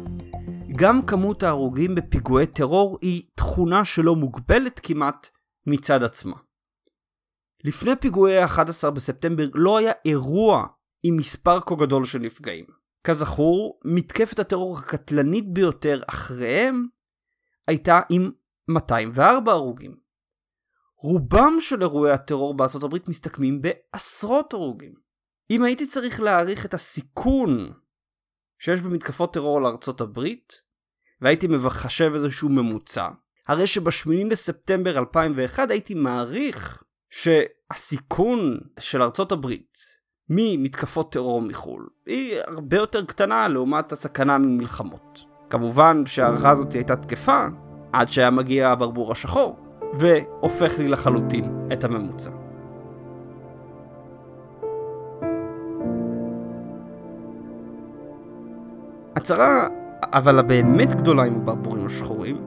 גם 0.76 1.06
כמות 1.06 1.44
ההרוגים 1.44 1.96
בפיגועי 1.96 2.48
טרור 2.48 2.98
היא 3.02 3.24
תכונה 3.36 3.86
שלא 3.86 4.16
מוגבלת 4.16 4.80
כמעט 4.84 5.30
מצד 5.68 6.04
עצמה. 6.04 6.36
לפני 7.64 7.92
פיגועי 7.96 8.38
ה-11 8.38 8.90
בספטמבר 8.90 9.46
לא 9.54 9.78
היה 9.78 9.92
אירוע 10.06 10.68
עם 11.04 11.18
מספר 11.18 11.60
כה 11.60 11.76
גדול 11.76 12.06
של 12.06 12.20
נפגעים. 12.20 12.66
כזכור, 13.04 13.80
מתקפת 13.86 14.40
הטרור 14.40 14.78
הקטלנית 14.78 15.54
ביותר 15.54 16.02
אחריהם 16.08 16.88
הייתה 17.68 18.00
עם 18.10 18.32
204 18.70 19.52
הרוגים. 19.52 19.96
רובם 20.96 21.54
של 21.60 21.82
אירועי 21.82 22.12
הטרור 22.12 22.54
בארצות 22.54 22.84
הברית 22.84 23.10
מסתכמים 23.10 23.62
בעשרות 23.62 24.54
הרוגים. 24.54 24.94
אם 25.50 25.64
הייתי 25.64 25.88
צריך 25.88 26.20
להעריך 26.20 26.66
את 26.66 26.74
הסיכון 26.74 27.74
שיש 28.60 28.82
במתקפות 28.82 29.34
טרור 29.34 29.58
על 29.58 29.66
ארצות 29.66 30.02
הברית, 30.02 30.54
והייתי 31.22 31.48
מחשב 31.48 32.12
איזשהו 32.14 32.50
ממוצע, 32.50 33.10
הרי 33.48 33.68
שב-8 33.68 34.10
לספטמבר 34.32 34.98
2001 35.00 35.72
הייתי 35.72 35.94
מעריך 35.94 36.84
שהסיכון 37.10 38.60
של 38.80 39.02
ארצות 39.02 39.32
הברית 39.32 39.78
ממתקפות 40.30 41.12
טרור 41.12 41.42
מחו"ל 41.42 41.88
היא 42.06 42.40
הרבה 42.48 42.78
יותר 42.78 43.06
קטנה 43.06 43.48
לעומת 43.48 43.92
הסכנה 43.92 44.38
ממלחמות. 44.38 45.26
כמובן 45.50 46.06
שההערכה 46.06 46.50
הזאת 46.50 46.74
הייתה 46.74 46.96
תקפה 46.96 47.48
עד 47.94 48.10
שהיה 48.10 48.30
מגיע 48.30 48.70
הברבור 48.70 49.12
השחור, 49.12 49.56
והופך 49.94 50.80
לי 50.80 50.88
לחלוטין 50.88 51.68
את 51.74 51.84
הממוצע. 51.84 52.30
הצרה, 59.16 59.68
אבל 60.04 60.40
הבאמת 60.40 60.94
גדולה 60.96 61.24
עם 61.24 61.36
הברבורים 61.36 61.86
השחורים, 61.86 62.42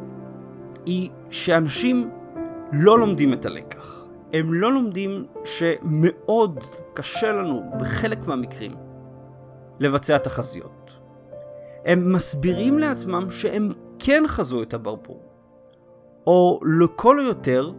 היא 0.87 1.11
שאנשים 1.31 2.11
לא 2.73 2.99
לומדים 2.99 3.33
את 3.33 3.47
הלקח. 3.47 4.05
הם 4.33 4.55
לא 4.55 4.73
לומדים 4.73 5.27
שמאוד 5.45 6.65
קשה 6.95 7.33
לנו, 7.33 7.63
בחלק 7.81 8.27
מהמקרים, 8.27 8.75
לבצע 9.81 10.19
תחזיות. 10.19 10.97
הם 11.85 12.13
מסבירים 12.13 12.79
לעצמם 12.79 13.31
שהם 13.31 13.73
כן 13.99 14.23
חזו 14.27 14.63
את 14.63 14.75
הברבור, 14.75 15.26
או 16.27 16.61
לכל 16.81 17.21
היותר, 17.21 17.73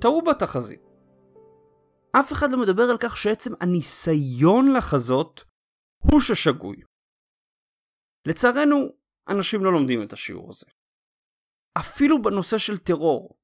טעו 0.00 0.22
בתחזית. 0.22 0.82
אף 2.20 2.32
אחד 2.32 2.50
לא 2.50 2.58
מדבר 2.58 2.82
על 2.82 2.96
כך 3.00 3.16
שעצם 3.16 3.52
הניסיון 3.60 4.72
לחזות 4.72 5.44
הוא 5.98 6.20
ששגוי. 6.20 6.76
לצערנו, 8.26 8.88
אנשים 9.28 9.64
לא 9.64 9.72
לומדים 9.72 10.02
את 10.02 10.12
השיעור 10.12 10.48
הזה. 10.48 10.66
אפילו 11.78 12.22
בנושא 12.22 12.58
של 12.58 12.78
טרור, 12.78 13.38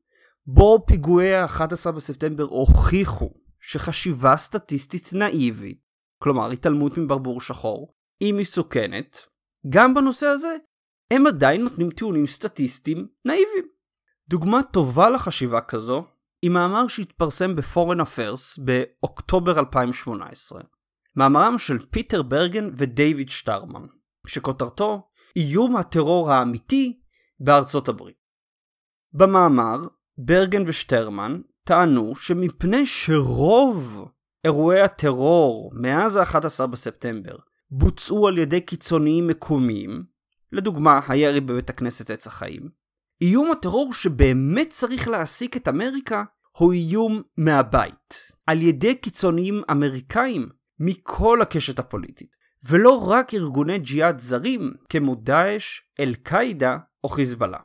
בו 0.46 0.84
פיגועי 0.86 1.34
ה-11 1.34 1.90
בספטמבר 1.90 2.44
הוכיחו 2.44 3.30
שחשיבה 3.60 4.36
סטטיסטית 4.36 5.12
נאיבית, 5.12 5.80
כלומר 6.22 6.50
התעלמות 6.50 6.98
מברבור 6.98 7.40
שחור, 7.40 7.94
היא 8.20 8.34
מסוכנת, 8.34 9.16
גם 9.68 9.94
בנושא 9.94 10.26
הזה 10.26 10.56
הם 11.10 11.26
עדיין 11.26 11.62
נותנים 11.62 11.90
טיעונים 11.90 12.26
סטטיסטיים 12.26 13.08
נאיביים. 13.24 13.81
דוגמה 14.28 14.62
טובה 14.62 15.10
לחשיבה 15.10 15.60
כזו 15.60 16.04
היא 16.42 16.50
מאמר 16.50 16.88
שהתפרסם 16.88 17.56
ב-Foreign 17.56 18.00
Affairs 18.00 18.62
באוקטובר 18.64 19.58
2018. 19.58 20.60
מאמרם 21.16 21.58
של 21.58 21.86
פיטר 21.90 22.22
ברגן 22.22 22.70
ודייוויד 22.76 23.28
שטרמן, 23.28 23.86
שכותרתו 24.26 25.08
איום 25.36 25.76
הטרור 25.76 26.30
האמיתי 26.30 27.00
בארצות 27.40 27.88
הברית. 27.88 28.16
במאמר, 29.12 29.78
ברגן 30.18 30.62
ושטרמן 30.66 31.40
טענו 31.64 32.16
שמפני 32.16 32.86
שרוב 32.86 34.08
אירועי 34.44 34.80
הטרור 34.80 35.72
מאז 35.74 36.16
ה-11 36.16 36.66
בספטמבר 36.66 37.36
בוצעו 37.70 38.28
על 38.28 38.38
ידי 38.38 38.60
קיצוניים 38.60 39.26
מקומיים, 39.26 40.04
לדוגמה 40.52 41.00
הירי 41.08 41.40
בבית 41.40 41.70
הכנסת 41.70 42.10
עץ 42.10 42.26
החיים, 42.26 42.81
איום 43.22 43.50
הטרור 43.50 43.92
שבאמת 43.92 44.70
צריך 44.70 45.08
להעסיק 45.08 45.56
את 45.56 45.68
אמריקה 45.68 46.24
הוא 46.58 46.72
איום 46.72 47.22
מהבית, 47.36 48.32
על 48.46 48.62
ידי 48.62 48.94
קיצוניים 48.94 49.62
אמריקאים 49.70 50.48
מכל 50.78 51.42
הקשת 51.42 51.78
הפוליטית, 51.78 52.28
ולא 52.68 53.10
רק 53.10 53.34
ארגוני 53.34 53.78
ג'יהאד 53.78 54.20
זרים 54.20 54.72
כמו 54.88 55.14
דאעש, 55.14 55.80
אל-קאעידה 56.00 56.76
או 57.04 57.08
חיזבאללה. 57.08 57.58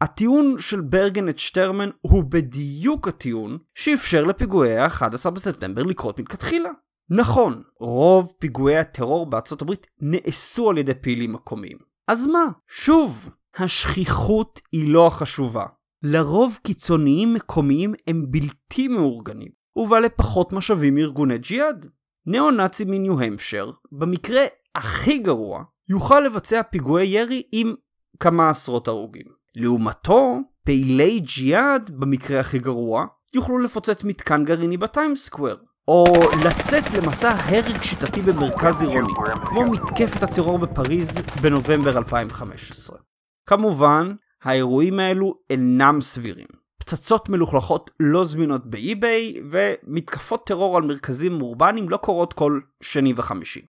הטיעון 0.00 0.54
של 0.58 0.80
ברגן 0.80 1.28
את 1.28 1.38
שטרמן 1.38 1.90
הוא 2.00 2.24
בדיוק 2.24 3.08
הטיעון 3.08 3.58
שאפשר 3.74 4.24
לפיגועי 4.24 4.76
ה-11 4.78 5.30
בספטמבר 5.30 5.82
לקרות 5.82 6.20
מלכתחילה. 6.20 6.70
נכון, 7.10 7.62
רוב 7.80 8.32
פיגועי 8.38 8.78
הטרור 8.78 9.26
בארצות 9.26 9.62
הברית 9.62 9.86
נעשו 10.00 10.70
על 10.70 10.78
ידי 10.78 10.94
פעילים 10.94 11.32
מקומיים. 11.32 11.78
אז 12.08 12.26
מה? 12.26 12.44
שוב, 12.68 13.30
השכיחות 13.56 14.60
היא 14.72 14.92
לא 14.92 15.06
החשובה. 15.06 15.66
לרוב 16.02 16.58
קיצוניים 16.62 17.34
מקומיים 17.34 17.94
הם 18.06 18.24
בלתי 18.28 18.88
מאורגנים, 18.88 19.50
ובעלי 19.76 20.08
פחות 20.16 20.52
משאבים 20.52 20.94
מארגוני 20.94 21.38
ג'יהאד. 21.38 21.86
ניאו-נאצי 22.26 22.84
מניו-המפשר, 22.84 23.70
במקרה 23.92 24.42
הכי 24.74 25.18
גרוע, 25.18 25.62
יוכל 25.88 26.20
לבצע 26.20 26.62
פיגועי 26.62 27.06
ירי 27.06 27.42
עם 27.52 27.74
כמה 28.20 28.50
עשרות 28.50 28.88
הרוגים. 28.88 29.26
לעומתו, 29.56 30.38
פעילי 30.64 31.20
ג'יהאד, 31.20 31.90
במקרה 31.94 32.40
הכי 32.40 32.58
גרוע, 32.58 33.06
יוכלו 33.34 33.58
לפוצץ 33.58 34.04
מתקן 34.04 34.44
גרעיני 34.44 34.76
בטיימס 34.76 35.24
סקוואר, 35.24 35.56
או 35.88 36.04
לצאת 36.44 36.94
למסע 36.94 37.30
הרג 37.30 37.82
שיטתי 37.82 38.22
במרכז 38.22 38.82
עירוני, 38.82 39.12
כמו 39.44 39.70
מתקפת 39.70 40.22
הטרור 40.22 40.58
בפריז 40.58 41.18
בנובמבר 41.42 41.98
2015. 41.98 42.98
כמובן, 43.46 44.12
האירועים 44.42 45.00
האלו 45.00 45.34
אינם 45.50 46.00
סבירים. 46.00 46.46
פצצות 46.78 47.28
מלוכלכות 47.28 47.90
לא 48.00 48.24
זמינות 48.24 48.66
באי-ביי, 48.66 49.34
ומתקפות 49.50 50.46
טרור 50.46 50.76
על 50.76 50.82
מרכזים 50.82 51.42
אורבניים 51.42 51.88
לא 51.88 51.96
קורות 51.96 52.32
כל 52.32 52.60
שני 52.82 53.12
וחמישי. 53.16 53.60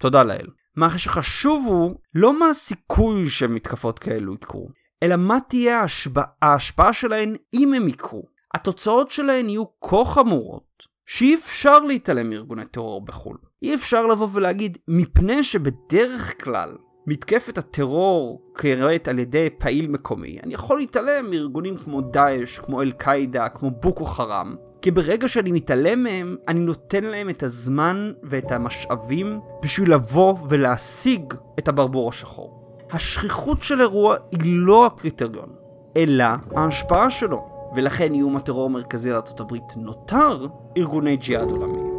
תודה 0.00 0.22
לאל. 0.22 0.46
מה 0.76 0.98
שחשוב 0.98 1.66
הוא 1.66 1.96
לא 2.14 2.38
מה 2.38 2.48
הסיכוי 2.48 3.28
שמתקפות 3.28 3.98
כאלו 3.98 4.34
יקרו, 4.34 4.68
אלא 5.02 5.16
מה 5.16 5.38
תהיה 5.48 5.80
ההשפעה, 5.80 6.24
ההשפעה 6.42 6.92
שלהן 6.92 7.36
אם 7.54 7.74
הם 7.74 7.88
יקרו. 7.88 8.22
התוצאות 8.54 9.10
שלהן 9.10 9.48
יהיו 9.48 9.64
כה 9.80 10.04
חמורות, 10.04 10.82
שאי 11.06 11.34
אפשר 11.34 11.78
להתעלם 11.78 12.30
מארגוני 12.30 12.64
טרור 12.64 13.04
בחו"ל. 13.04 13.36
אי 13.62 13.74
אפשר 13.74 14.06
לבוא 14.06 14.28
ולהגיד, 14.32 14.78
מפני 14.88 15.44
שבדרך 15.44 16.44
כלל 16.44 16.76
מתקפת 17.06 17.58
הטרור 17.58 18.42
קראת 18.52 19.08
על 19.08 19.18
ידי 19.18 19.48
פעיל 19.58 19.88
מקומי, 19.88 20.38
אני 20.44 20.54
יכול 20.54 20.78
להתעלם 20.78 21.30
מארגונים 21.30 21.76
כמו 21.76 22.00
דאעש, 22.00 22.58
כמו 22.58 22.82
אל-קאעידה, 22.82 23.48
כמו 23.48 23.70
בוקו 23.70 24.04
חראם, 24.04 24.54
כי 24.82 24.90
ברגע 24.90 25.28
שאני 25.28 25.52
מתעלם 25.52 26.02
מהם, 26.02 26.36
אני 26.48 26.60
נותן 26.60 27.04
להם 27.04 27.28
את 27.28 27.42
הזמן 27.42 28.12
ואת 28.22 28.52
המשאבים 28.52 29.40
בשביל 29.62 29.94
לבוא 29.94 30.34
ולהשיג 30.48 31.34
את 31.58 31.68
הברבור 31.68 32.08
השחור. 32.08 32.76
השכיחות 32.90 33.62
של 33.62 33.80
אירוע 33.80 34.16
היא 34.32 34.40
לא 34.44 34.86
הקריטריון, 34.86 35.48
אלא 35.96 36.24
ההשפעה 36.56 37.10
שלו, 37.10 37.48
ולכן 37.76 38.14
איום 38.14 38.36
הטרור 38.36 38.66
המרכזי 38.66 39.10
לארה"ב 39.10 39.56
נותר 39.76 40.46
ארגוני 40.76 41.16
ג'יהאד 41.16 41.50
עולמיים. 41.50 41.95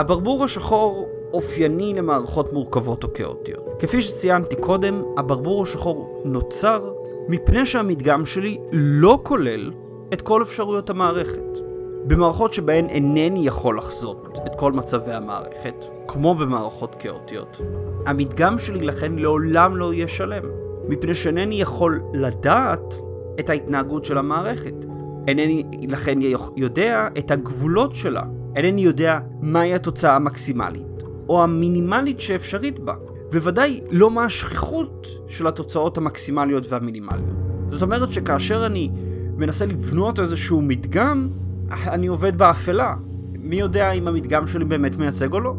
הברבור 0.00 0.44
השחור 0.44 1.08
אופייני 1.32 1.94
למערכות 1.94 2.52
מורכבות 2.52 3.04
או 3.04 3.12
כאוטיות. 3.12 3.64
כפי 3.78 4.02
שציינתי 4.02 4.56
קודם, 4.56 5.02
הברבור 5.16 5.62
השחור 5.62 6.22
נוצר 6.24 6.92
מפני 7.28 7.66
שהמדגם 7.66 8.26
שלי 8.26 8.58
לא 8.72 9.18
כולל 9.22 9.72
את 10.12 10.22
כל 10.22 10.42
אפשרויות 10.42 10.90
המערכת. 10.90 11.58
במערכות 12.06 12.54
שבהן 12.54 12.88
אינני 12.88 13.46
יכול 13.46 13.78
לחזות 13.78 14.38
את 14.46 14.54
כל 14.54 14.72
מצבי 14.72 15.12
המערכת, 15.12 15.84
כמו 16.08 16.34
במערכות 16.34 16.94
כאוטיות, 16.94 17.60
המדגם 18.06 18.58
שלי 18.58 18.86
לכן 18.86 19.12
לעולם 19.16 19.76
לא 19.76 19.94
יהיה 19.94 20.08
שלם, 20.08 20.42
מפני 20.88 21.14
שאינני 21.14 21.60
יכול 21.60 22.02
לדעת 22.12 22.94
את 23.40 23.50
ההתנהגות 23.50 24.04
של 24.04 24.18
המערכת. 24.18 24.86
אינני 25.28 25.64
לכן 25.88 26.18
יודע 26.56 27.08
את 27.18 27.30
הגבולות 27.30 27.94
שלה. 27.94 28.22
אינני 28.56 28.80
יודע 28.80 29.20
מהי 29.40 29.74
התוצאה 29.74 30.16
המקסימלית, 30.16 31.02
או 31.28 31.42
המינימלית 31.42 32.20
שאפשרית 32.20 32.78
בה, 32.78 32.94
וודאי 33.32 33.80
לא 33.90 34.10
מה 34.10 34.24
השכיחות 34.24 35.06
של 35.28 35.46
התוצאות 35.46 35.98
המקסימליות 35.98 36.72
והמינימליות. 36.72 37.36
זאת 37.66 37.82
אומרת 37.82 38.12
שכאשר 38.12 38.66
אני 38.66 38.90
מנסה 39.36 39.66
לבנות 39.66 40.20
איזשהו 40.20 40.60
מדגם, 40.60 41.28
אני 41.70 42.06
עובד 42.06 42.38
באפלה. 42.38 42.94
מי 43.32 43.56
יודע 43.56 43.92
אם 43.92 44.08
המדגם 44.08 44.46
שלי 44.46 44.64
באמת 44.64 44.96
מייצג 44.96 45.32
או 45.32 45.40
לא? 45.40 45.54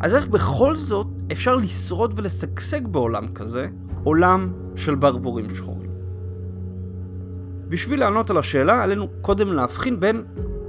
אז 0.00 0.14
איך 0.14 0.28
בכל 0.28 0.76
זאת 0.76 1.06
אפשר 1.32 1.54
לשרוד 1.54 2.14
ולשגשג 2.16 2.88
בעולם 2.88 3.28
כזה, 3.28 3.68
עולם 4.04 4.52
של 4.76 4.94
ברבורים 4.94 5.50
שחורים? 5.50 5.90
בשביל 7.68 8.00
לענות 8.00 8.30
על 8.30 8.38
השאלה, 8.38 8.82
עלינו 8.82 9.08
קודם 9.20 9.52
להבחין 9.52 10.00
בין 10.00 10.22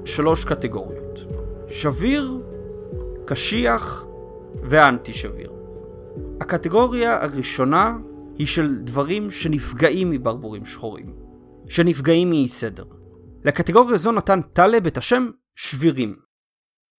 שלוש 0.06 0.46
קטגוריות. 0.46 1.05
שביר, 1.70 2.42
קשיח 3.28 4.06
ואנטי 4.64 5.14
שביר. 5.14 5.52
הקטגוריה 6.42 7.24
הראשונה 7.24 7.98
היא 8.38 8.48
של 8.48 8.80
דברים 8.80 9.32
שנפגעים 9.32 10.10
מברבורים 10.10 10.66
שחורים, 10.66 11.16
שנפגעים 11.70 12.30
מאי 12.30 12.48
סדר. 12.48 12.86
לקטגוריה 13.46 13.98
זו 13.98 14.12
נתן 14.12 14.42
טלב 14.42 14.88
את 14.88 14.98
השם 14.98 15.32
שבירים. 15.56 16.16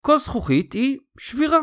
כוס 0.00 0.24
זכוכית 0.24 0.72
היא 0.72 0.98
שבירה. 1.18 1.60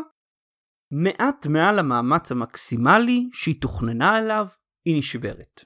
מעט 0.90 1.46
מעל 1.46 1.78
המאמץ 1.78 2.32
המקסימלי 2.32 3.28
שהיא 3.32 3.60
תוכננה 3.60 4.16
עליו, 4.16 4.46
היא 4.84 4.98
נשברת. 4.98 5.64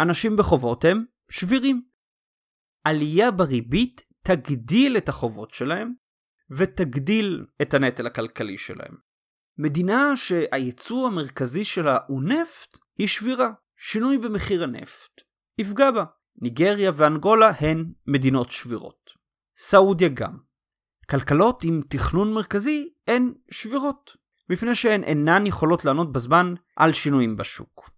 אנשים 0.00 0.36
בחובות 0.36 0.84
הם 0.84 1.04
שבירים. 1.30 1.82
עלייה 2.84 3.30
בריבית 3.30 4.02
תגדיל 4.22 4.96
את 4.96 5.08
החובות 5.08 5.54
שלהם, 5.54 5.92
ותגדיל 6.50 7.44
את 7.62 7.74
הנטל 7.74 8.06
הכלכלי 8.06 8.58
שלהם. 8.58 8.94
מדינה 9.58 10.16
שהייצוא 10.16 11.06
המרכזי 11.06 11.64
שלה 11.64 11.98
הוא 12.06 12.22
נפט, 12.22 12.78
היא 12.98 13.08
שבירה. 13.08 13.50
שינוי 13.78 14.18
במחיר 14.18 14.62
הנפט 14.62 15.20
יפגע 15.58 15.90
בה. 15.90 16.04
ניגריה 16.42 16.90
ואנגולה 16.94 17.52
הן 17.60 17.92
מדינות 18.06 18.50
שבירות. 18.50 19.10
סעודיה 19.58 20.08
גם. 20.08 20.36
כלכלות 21.10 21.64
עם 21.64 21.82
תכנון 21.88 22.34
מרכזי 22.34 22.88
הן 23.06 23.32
שבירות, 23.50 24.16
מפני 24.50 24.74
שהן 24.74 25.04
אינן 25.04 25.46
יכולות 25.46 25.84
לענות 25.84 26.12
בזמן 26.12 26.54
על 26.76 26.92
שינויים 26.92 27.36
בשוק. 27.36 27.90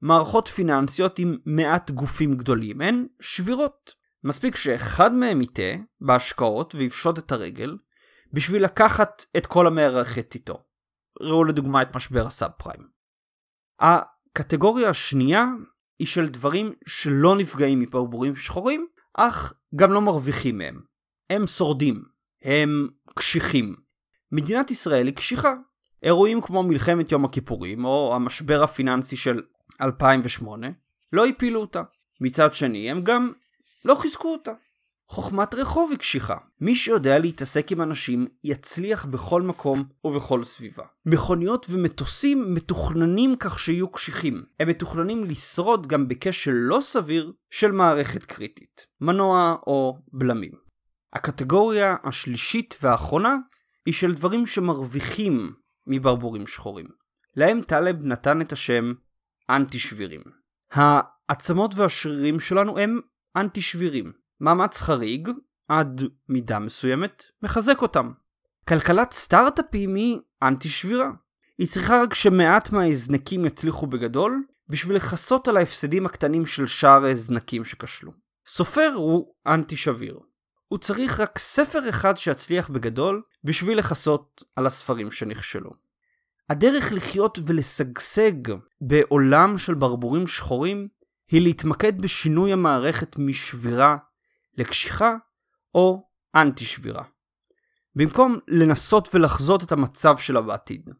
מערכות 0.00 0.48
פיננסיות 0.48 1.18
עם 1.18 1.36
מעט 1.46 1.90
גופים 1.90 2.34
גדולים 2.34 2.80
הן 2.80 3.06
שבירות. 3.20 3.94
מספיק 4.24 4.56
שאחד 4.56 5.14
מהם 5.14 5.42
יטעה 5.42 5.74
בהשקעות 6.00 6.74
ויפשוט 6.74 7.18
את 7.18 7.32
הרגל, 7.32 7.76
בשביל 8.32 8.64
לקחת 8.64 9.24
את 9.36 9.46
כל 9.46 9.66
המערכת 9.66 10.34
איתו. 10.34 10.62
ראו 11.20 11.44
לדוגמה 11.44 11.82
את 11.82 11.96
משבר 11.96 12.26
הסאב 12.26 12.50
פריים. 12.50 12.88
הקטגוריה 13.80 14.90
השנייה 14.90 15.44
היא 15.98 16.06
של 16.06 16.28
דברים 16.28 16.72
שלא 16.86 17.36
נפגעים 17.36 17.80
מברבורים 17.80 18.36
שחורים, 18.36 18.86
אך 19.14 19.52
גם 19.76 19.92
לא 19.92 20.00
מרוויחים 20.00 20.58
מהם. 20.58 20.80
הם 21.30 21.46
שורדים, 21.46 22.04
הם 22.42 22.88
קשיחים. 23.14 23.76
מדינת 24.32 24.70
ישראל 24.70 25.06
היא 25.06 25.14
קשיחה. 25.14 25.54
אירועים 26.02 26.40
כמו 26.40 26.62
מלחמת 26.62 27.12
יום 27.12 27.24
הכיפורים, 27.24 27.84
או 27.84 28.14
המשבר 28.14 28.62
הפיננסי 28.62 29.16
של 29.16 29.42
2008, 29.82 30.66
לא 31.12 31.26
הפילו 31.26 31.60
אותה. 31.60 31.82
מצד 32.20 32.54
שני, 32.54 32.90
הם 32.90 33.04
גם 33.04 33.32
לא 33.84 33.94
חיזקו 33.94 34.32
אותה. 34.32 34.52
חוכמת 35.08 35.54
רחוב 35.54 35.90
היא 35.90 35.98
קשיחה. 35.98 36.36
מי 36.60 36.74
שיודע 36.74 37.18
להתעסק 37.18 37.72
עם 37.72 37.82
אנשים 37.82 38.26
יצליח 38.44 39.04
בכל 39.04 39.42
מקום 39.42 39.84
ובכל 40.04 40.44
סביבה. 40.44 40.84
מכוניות 41.06 41.66
ומטוסים 41.70 42.54
מתוכננים 42.54 43.36
כך 43.36 43.58
שיהיו 43.58 43.88
קשיחים. 43.88 44.44
הם 44.60 44.68
מתוכננים 44.68 45.24
לשרוד 45.24 45.86
גם 45.86 46.08
בכשל 46.08 46.52
לא 46.54 46.78
סביר 46.80 47.32
של 47.50 47.72
מערכת 47.72 48.24
קריטית. 48.24 48.86
מנוע 49.00 49.56
או 49.66 49.98
בלמים. 50.12 50.52
הקטגוריה 51.12 51.96
השלישית 52.04 52.78
והאחרונה 52.82 53.36
היא 53.86 53.94
של 53.94 54.14
דברים 54.14 54.46
שמרוויחים 54.46 55.52
מברבורים 55.86 56.46
שחורים. 56.46 56.86
להם 57.36 57.60
טלב 57.62 57.96
נתן 58.02 58.40
את 58.40 58.52
השם 58.52 58.92
אנטי 59.50 59.78
שבירים. 59.78 60.20
העצמות 60.72 61.74
והשרירים 61.74 62.40
שלנו 62.40 62.78
הם 62.78 63.00
אנטי 63.36 63.62
שבירים. 63.62 64.12
מאמץ 64.40 64.80
חריג, 64.80 65.28
עד 65.68 66.02
מידה 66.28 66.58
מסוימת, 66.58 67.24
מחזק 67.42 67.82
אותם. 67.82 68.12
כלכלת 68.68 69.12
סטארט-אפים 69.12 69.94
היא 69.94 70.18
אנטי 70.42 70.68
שבירה. 70.68 71.10
היא 71.58 71.68
צריכה 71.68 72.02
רק 72.02 72.14
שמעט 72.14 72.72
מההזנקים 72.72 73.44
יצליחו 73.44 73.86
בגדול, 73.86 74.44
בשביל 74.68 74.96
לכסות 74.96 75.48
על 75.48 75.56
ההפסדים 75.56 76.06
הקטנים 76.06 76.46
של 76.46 76.66
שאר 76.66 77.04
ההזנקים 77.04 77.64
שכשלו. 77.64 78.12
סופר 78.46 78.92
הוא 78.94 79.34
אנטי 79.46 79.76
שביר. 79.76 80.18
הוא 80.68 80.78
צריך 80.78 81.20
רק 81.20 81.38
ספר 81.38 81.88
אחד 81.88 82.16
שיצליח 82.16 82.70
בגדול, 82.70 83.22
בשביל 83.44 83.78
לכסות 83.78 84.42
על 84.56 84.66
הספרים 84.66 85.10
שנכשלו. 85.10 85.70
הדרך 86.50 86.92
לחיות 86.92 87.38
ולשגשג 87.46 88.32
בעולם 88.80 89.58
של 89.58 89.74
ברבורים 89.74 90.26
שחורים 90.26 90.88
היא 91.30 91.42
להתמקד 91.42 92.00
בשינוי 92.00 92.52
המערכת 92.52 93.16
משבירה 93.18 93.96
לקשיחה 94.56 95.16
או 95.74 96.08
אנטי 96.34 96.64
שבירה. 96.64 97.04
במקום 97.94 98.38
לנסות 98.48 99.08
ולחזות 99.14 99.62
את 99.62 99.72
המצב 99.72 100.16
שלה 100.16 100.40
בעתיד. 100.40 100.90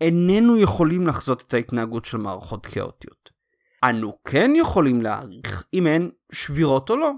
איננו 0.00 0.58
יכולים 0.58 1.06
לחזות 1.06 1.42
את 1.42 1.54
ההתנהגות 1.54 2.04
של 2.04 2.18
מערכות 2.18 2.66
כאוטיות. 2.66 3.30
אנו 3.84 4.18
כן 4.24 4.50
יכולים 4.56 5.02
להעריך 5.02 5.64
אם 5.74 5.86
הן 5.86 6.10
שבירות 6.32 6.90
או 6.90 6.96
לא. 6.96 7.10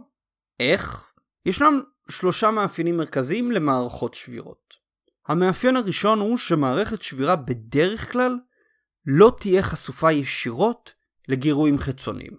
איך? 0.60 1.12
ישנם 1.46 1.80
שלושה 2.08 2.50
מאפיינים 2.50 2.96
מרכזיים 2.96 3.52
למערכות 3.52 4.14
שבירות. 4.14 4.74
המאפיין 5.28 5.76
הראשון 5.76 6.20
הוא 6.20 6.36
שמערכת 6.36 7.02
שבירה 7.02 7.36
בדרך 7.36 8.12
כלל 8.12 8.38
לא 9.06 9.32
תהיה 9.40 9.62
חשופה 9.62 10.12
ישירות 10.12 10.92
לגירויים 11.28 11.78
חיצוניים. 11.78 12.36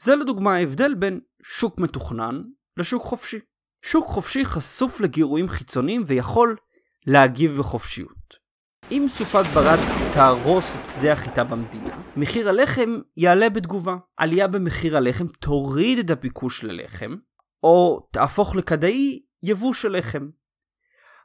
זה 0.00 0.16
לדוגמה 0.16 0.54
ההבדל 0.54 0.94
בין 0.94 1.20
שוק 1.42 1.78
מתוכנן 1.78 2.42
לשוק 2.76 3.02
חופשי. 3.02 3.38
שוק 3.82 4.06
חופשי 4.06 4.44
חשוף 4.44 5.00
לגירויים 5.00 5.48
חיצוניים 5.48 6.02
ויכול 6.06 6.56
להגיב 7.06 7.58
בחופשיות. 7.58 8.36
אם 8.90 9.06
סופת 9.08 9.44
ברד 9.54 9.78
תהרוס 10.12 10.76
את 10.76 10.86
שדה 10.86 11.12
החיטה 11.12 11.44
במדינה, 11.44 12.02
מחיר 12.16 12.48
הלחם 12.48 12.98
יעלה 13.16 13.50
בתגובה. 13.50 13.96
עלייה 14.16 14.48
במחיר 14.48 14.96
הלחם 14.96 15.26
תוריד 15.26 15.98
את 15.98 16.10
הביקוש 16.10 16.64
ללחם, 16.64 17.16
או 17.62 18.08
תהפוך 18.12 18.56
לכדאי 18.56 19.18
יבוא 19.42 19.74
של 19.74 19.96
לחם. 19.96 20.28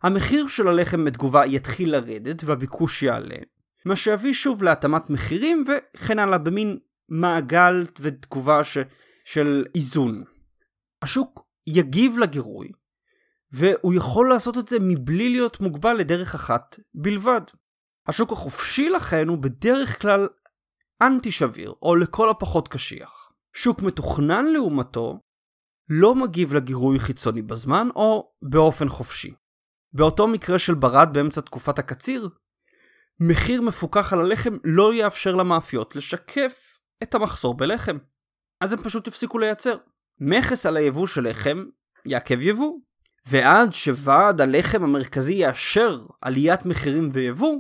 המחיר 0.04 0.48
של 0.48 0.68
הלחם 0.68 1.06
בתגובה 1.06 1.46
יתחיל 1.46 1.92
לרדת 1.92 2.44
והביקוש 2.44 3.04
יעלה, 3.04 3.38
מה 3.86 3.96
שיביא 3.96 4.34
שוב 4.34 4.64
להתאמת 4.64 5.10
מחירים 5.10 5.66
וכן 5.68 6.20
הלאה 6.20 6.38
במין 6.38 6.78
מעגל 7.10 7.84
ותגובה 8.00 8.64
ש... 8.64 8.78
של 9.26 9.66
איזון. 9.76 10.24
השוק 11.02 11.48
יגיב 11.68 12.18
לגירוי, 12.18 12.72
והוא 13.52 13.94
יכול 13.94 14.30
לעשות 14.30 14.58
את 14.58 14.68
זה 14.68 14.78
מבלי 14.82 15.30
להיות 15.30 15.60
מוגבל 15.60 15.94
לדרך 15.94 16.36
אחת 16.36 16.80
בלבד. 16.94 17.42
השוק 18.08 18.32
החופשי 18.32 18.90
לכן 18.90 19.28
הוא 19.28 19.38
בדרך 19.38 20.02
כלל 20.02 20.28
אנטי 21.02 21.32
שביר, 21.32 21.74
או 21.82 21.96
לכל 21.96 22.30
הפחות 22.30 22.68
קשיח. 22.68 23.32
שוק 23.54 23.82
מתוכנן 23.82 24.46
לעומתו 24.46 25.20
לא 25.90 26.16
מגיב 26.16 26.54
לגירוי 26.54 27.00
חיצוני 27.00 27.42
בזמן 27.42 27.88
או 27.96 28.32
באופן 28.42 28.90
חופשי. 28.90 29.34
באותו 29.94 30.28
מקרה 30.28 30.60
של 30.60 30.74
ברד 30.74 31.10
באמצע 31.14 31.42
תקופת 31.42 31.80
הקציר, 31.80 32.30
מחיר 33.20 33.62
מפוקח 33.62 34.14
על 34.14 34.20
הלחם 34.20 34.58
לא 34.64 34.94
יאפשר 34.94 35.36
למאפיות 35.36 35.96
לשקף 35.96 36.82
את 37.04 37.16
המחסור 37.16 37.58
בלחם. 37.58 37.98
אז 38.62 38.74
הם 38.74 38.84
פשוט 38.84 39.08
יפסיקו 39.08 39.40
לייצר. 39.40 39.78
מכס 40.20 40.66
על 40.66 40.78
היבוא 40.78 41.08
של 41.08 41.30
לחם 41.30 41.66
יעכב 42.06 42.42
יבוא. 42.42 42.74
ועד 43.30 43.74
שוועד 43.74 44.42
הלחם 44.42 44.84
המרכזי 44.84 45.34
יאשר 45.34 46.06
עליית 46.22 46.66
מחירים 46.66 47.10
ויבוא, 47.14 47.56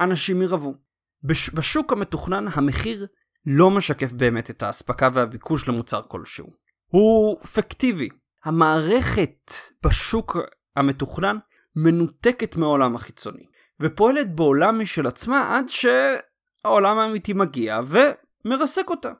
אנשים 0.00 0.42
ירבו. 0.42 0.74
בש... 1.22 1.50
בשוק 1.50 1.92
המתוכנן 1.92 2.44
המחיר 2.52 3.06
לא 3.46 3.70
משקף 3.70 4.12
באמת 4.12 4.50
את 4.50 4.62
האספקה 4.62 5.08
והביקוש 5.14 5.68
למוצר 5.68 6.02
כלשהו. 6.08 6.46
הוא 6.86 7.40
פיקטיבי. 7.44 8.08
המערכת 8.44 9.52
בשוק 9.86 10.36
המתוכנן 10.76 11.36
מנותקת 11.76 12.56
מהעולם 12.56 12.94
החיצוני, 12.94 13.46
ופועלת 13.80 14.34
בעולם 14.34 14.80
משל 14.80 15.06
עצמה 15.06 15.56
עד 15.56 15.64
שהעולם 15.68 16.98
האמיתי 16.98 17.32
מגיע 17.32 17.80
ומרסק 17.86 18.90
אותה. 18.90 19.12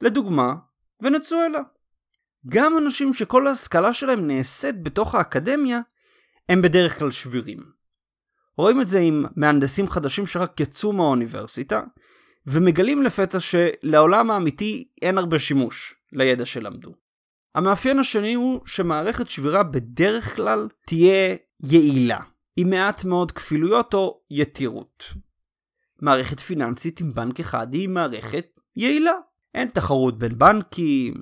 לדוגמה, 0.00 0.54
ונצואלה. 1.02 1.60
גם 2.48 2.78
אנשים 2.78 3.14
שכל 3.14 3.46
ההשכלה 3.46 3.92
שלהם 3.92 4.26
נעשית 4.26 4.82
בתוך 4.82 5.14
האקדמיה, 5.14 5.80
הם 6.48 6.62
בדרך 6.62 6.98
כלל 6.98 7.10
שבירים. 7.10 7.60
רואים 8.56 8.80
את 8.80 8.88
זה 8.88 8.98
עם 8.98 9.24
מהנדסים 9.36 9.88
חדשים 9.88 10.26
שרק 10.26 10.60
יצאו 10.60 10.92
מהאוניברסיטה, 10.92 11.82
ומגלים 12.46 13.02
לפתע 13.02 13.38
שלעולם 13.40 14.30
האמיתי 14.30 14.88
אין 15.02 15.18
הרבה 15.18 15.38
שימוש 15.38 15.94
לידע 16.12 16.46
שלמדו. 16.46 16.94
המאפיין 17.54 17.98
השני 17.98 18.34
הוא 18.34 18.60
שמערכת 18.66 19.30
שבירה 19.30 19.62
בדרך 19.62 20.36
כלל 20.36 20.68
תהיה 20.86 21.36
יעילה, 21.64 22.20
עם 22.56 22.70
מעט 22.70 23.04
מאוד 23.04 23.32
כפילויות 23.32 23.94
או 23.94 24.20
יתירות. 24.30 25.04
מערכת 26.00 26.40
פיננסית 26.40 27.00
עם 27.00 27.12
בנק 27.12 27.40
אחד 27.40 27.74
היא 27.74 27.88
מערכת 27.88 28.46
יעילה. 28.76 29.12
אין 29.54 29.68
תחרות 29.68 30.18
בין 30.18 30.38
בנקים, 30.38 31.14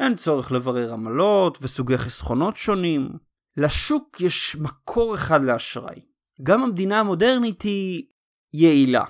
אין 0.00 0.16
צורך 0.16 0.52
לברר 0.52 0.92
עמלות 0.92 1.58
וסוגי 1.62 1.98
חסכונות 1.98 2.56
שונים. 2.56 3.08
לשוק 3.56 4.20
יש 4.20 4.56
מקור 4.56 5.14
אחד 5.14 5.42
לאשראי. 5.42 6.00
גם 6.42 6.62
המדינה 6.62 7.00
המודרנית 7.00 7.62
היא 7.62 8.04
יעילה. 8.52 9.04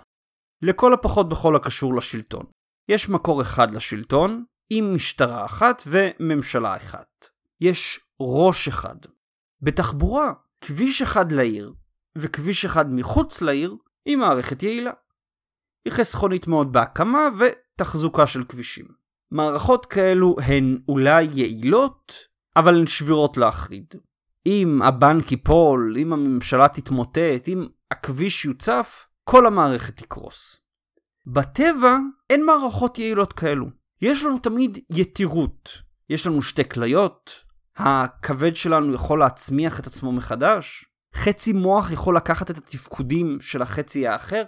לכל 0.63 0.95
הפחות 0.95 1.29
בכל 1.29 1.57
הקשור 1.57 1.95
לשלטון. 1.95 2.45
יש 2.89 3.09
מקור 3.09 3.43
אחד 3.43 3.71
לשלטון, 3.71 4.45
עם 4.71 4.95
משטרה 4.95 5.45
אחת 5.45 5.83
וממשלה 5.87 6.77
אחת. 6.77 7.27
יש 7.61 8.01
ראש 8.21 8.69
אחד. 8.69 8.97
בתחבורה, 9.63 10.33
כביש 10.61 11.03
אחד 11.03 11.33
לעיר 11.33 11.73
וכביש 12.19 12.65
אחד 12.65 12.93
מחוץ 12.93 13.43
לעיר 13.43 13.77
היא 14.05 14.17
מערכת 14.17 14.63
יעילה. 14.63 14.93
היא 15.85 15.93
חסכונית 15.93 16.47
מאוד 16.47 16.73
בהקמה 16.73 17.29
ותחזוקה 17.77 18.27
של 18.27 18.45
כבישים. 18.45 18.87
מערכות 19.31 19.87
כאלו 19.87 20.37
הן 20.47 20.79
אולי 20.89 21.29
יעילות, 21.33 22.13
אבל 22.57 22.79
הן 22.79 22.87
שבירות 22.87 23.37
להחריד. 23.37 23.95
אם 24.47 24.83
הבנק 24.83 25.33
ייפול, 25.33 25.97
אם 25.99 26.13
הממשלה 26.13 26.69
תתמוטט, 26.69 27.49
אם 27.49 27.67
הכביש 27.91 28.45
יוצף, 28.45 29.07
כל 29.25 29.47
המערכת 29.47 29.97
תקרוס. 29.97 30.57
בטבע 31.27 31.99
אין 32.31 32.47
מערכות 32.47 32.99
יעילות 32.99 33.33
כאלו. 33.33 33.67
יש 34.03 34.25
לנו 34.25 34.39
תמיד 34.39 34.79
יתירות. 34.91 35.71
יש 36.11 36.27
לנו 36.27 36.43
שתי 36.43 36.69
כליות, 36.69 37.31
הכבד 37.77 38.57
שלנו 38.57 38.95
יכול 38.95 39.19
להצמיח 39.19 39.81
את 39.81 39.87
עצמו 39.87 40.13
מחדש, 40.13 40.85
חצי 41.15 41.53
מוח 41.53 41.91
יכול 41.91 42.17
לקחת 42.17 42.51
את 42.51 42.59
התפקודים 42.59 43.39
של 43.41 43.63
החצי 43.63 44.07
האחר, 44.07 44.45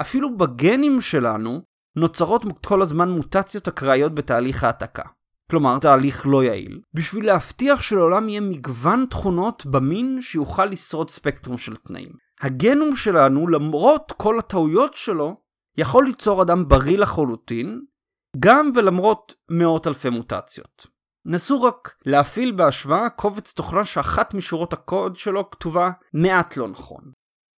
אפילו 0.00 0.36
בגנים 0.36 1.00
שלנו 1.00 1.62
נוצרות 1.96 2.44
כל 2.66 2.82
הזמן 2.82 3.10
מוטציות 3.10 3.68
אקראיות 3.68 4.14
בתהליך 4.14 4.64
העתקה. 4.64 5.02
כלומר, 5.50 5.78
תהליך 5.78 6.26
לא 6.26 6.44
יעיל, 6.44 6.80
בשביל 6.94 7.26
להבטיח 7.26 7.82
שלעולם 7.82 8.28
יהיה 8.28 8.40
מגוון 8.40 9.06
תכונות 9.10 9.66
במין 9.66 10.18
שיוכל 10.20 10.66
לשרוד 10.66 11.10
ספקטרום 11.10 11.58
של 11.58 11.76
תנאים. 11.76 12.12
הגנום 12.40 12.96
שלנו, 12.96 13.48
למרות 13.48 14.12
כל 14.16 14.38
הטעויות 14.38 14.94
שלו, 14.94 15.36
יכול 15.76 16.04
ליצור 16.04 16.42
אדם 16.42 16.68
בריא 16.68 16.98
לחלוטין, 16.98 17.80
גם 18.38 18.70
ולמרות 18.74 19.34
מאות 19.50 19.86
אלפי 19.86 20.10
מוטציות. 20.10 20.86
נסו 21.24 21.62
רק 21.62 21.94
להפעיל 22.06 22.52
בהשוואה 22.52 23.10
קובץ 23.10 23.52
תוכנה 23.52 23.84
שאחת 23.84 24.34
משורות 24.34 24.72
הקוד 24.72 25.16
שלו 25.16 25.50
כתובה 25.50 25.90
מעט 26.14 26.56
לא 26.56 26.68
נכון. 26.68 27.12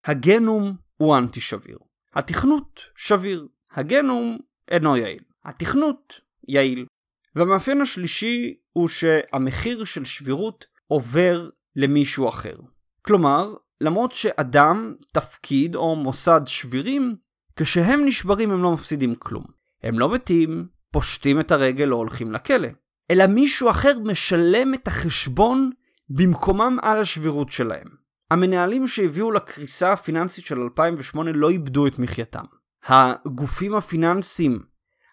הגנום 0.07 0.77
הוא 0.97 1.17
אנטי 1.17 1.41
שביר. 1.41 1.79
התכנות 2.15 2.81
שביר. 2.97 3.47
הגנום 3.75 4.39
אינו 4.71 4.97
יעיל. 4.97 5.23
התכנות 5.45 6.21
יעיל. 6.49 6.87
והמאפיין 7.35 7.81
השלישי 7.81 8.55
הוא 8.73 8.89
שהמחיר 8.89 9.85
של 9.85 10.05
שבירות 10.05 10.67
עובר 10.87 11.49
למישהו 11.77 12.29
אחר. 12.29 12.57
כלומר, 13.03 13.55
למרות 13.81 14.13
שאדם, 14.13 14.95
תפקיד 15.13 15.75
או 15.75 15.97
מוסד 15.97 16.41
שבירים, 16.47 17.17
כשהם 17.57 18.05
נשברים 18.05 18.51
הם 18.51 18.63
לא 18.63 18.73
מפסידים 18.73 19.15
כלום. 19.15 19.45
הם 19.83 19.99
לא 19.99 20.15
מתים, 20.15 20.67
פושטים 20.91 21.41
את 21.41 21.53
הרגל 21.53 21.93
או 21.93 21.97
הולכים 21.97 22.33
לכלא, 22.33 22.69
אלא 23.11 23.27
מישהו 23.27 23.71
אחר 23.71 23.99
משלם 23.99 24.75
את 24.75 24.89
החשבון 24.89 25.71
במקומם 26.09 26.79
על 26.83 27.01
השבירות 27.01 27.53
שלהם. 27.53 27.89
המנהלים 28.31 28.87
שהביאו 28.87 29.31
לקריסה 29.31 29.93
הפיננסית 29.93 30.47
של 30.47 30.61
2008 30.61 31.33
לא 31.33 31.51
איבדו 31.51 31.87
את 31.87 31.99
מחייתם. 31.99 32.45
הגופים 32.87 33.75
הפיננסיים 33.75 34.63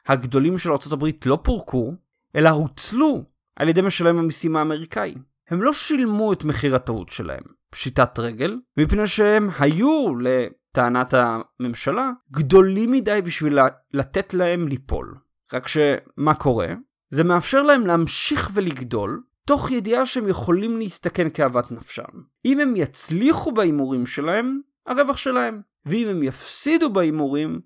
הגדולים 0.08 0.58
של 0.58 0.72
ארה"ב 0.72 1.06
לא 1.26 1.40
פורקו, 1.44 1.94
אלא 2.36 2.50
הוצלו 2.50 3.24
על 3.56 3.70
ידי 3.70 3.82
משלם 3.82 4.20
המיסים 4.20 4.56
האמריקאי. 4.56 5.16
הם 5.50 5.62
לא 5.62 5.74
שילמו 5.74 6.34
את 6.34 6.44
מחיר 6.44 6.76
הטעות 6.76 7.10
שלהם, 7.10 7.44
פשיטת 7.70 8.20
רגל, 8.20 8.60
מפני 8.78 9.08
שהם 9.08 9.50
היו, 9.60 10.14
לטענת 10.20 11.14
הממשלה, 11.14 12.12
גדולים 12.32 12.92
מדי 12.92 13.20
בשביל 13.24 13.60
לתת 13.94 14.34
להם 14.34 14.68
ליפול. 14.68 15.16
רק 15.54 15.68
שמה 15.68 16.34
קורה? 16.34 16.68
זה 17.10 17.24
מאפשר 17.24 17.64
להם 17.64 17.88
להמשיך 17.88 18.52
ולגדול, 18.54 19.24
תוך 19.46 19.72
ידיעה 19.72 20.06
שהם 20.06 20.28
יכולים 20.28 20.78
להסתכן 20.78 21.28
כאוות 21.34 21.72
נפשם. 21.72 22.04
אם 22.46 22.60
הם 22.60 22.76
יצליחו 22.76 23.52
בהימורים 23.52 24.06
שלהם, 24.06 24.60
הרווח 24.88 25.18
שלהם. 25.18 25.62
ואם 25.86 26.08
הם 26.08 26.24
יפסידו 26.24 26.90
בהימורים, 26.90 27.62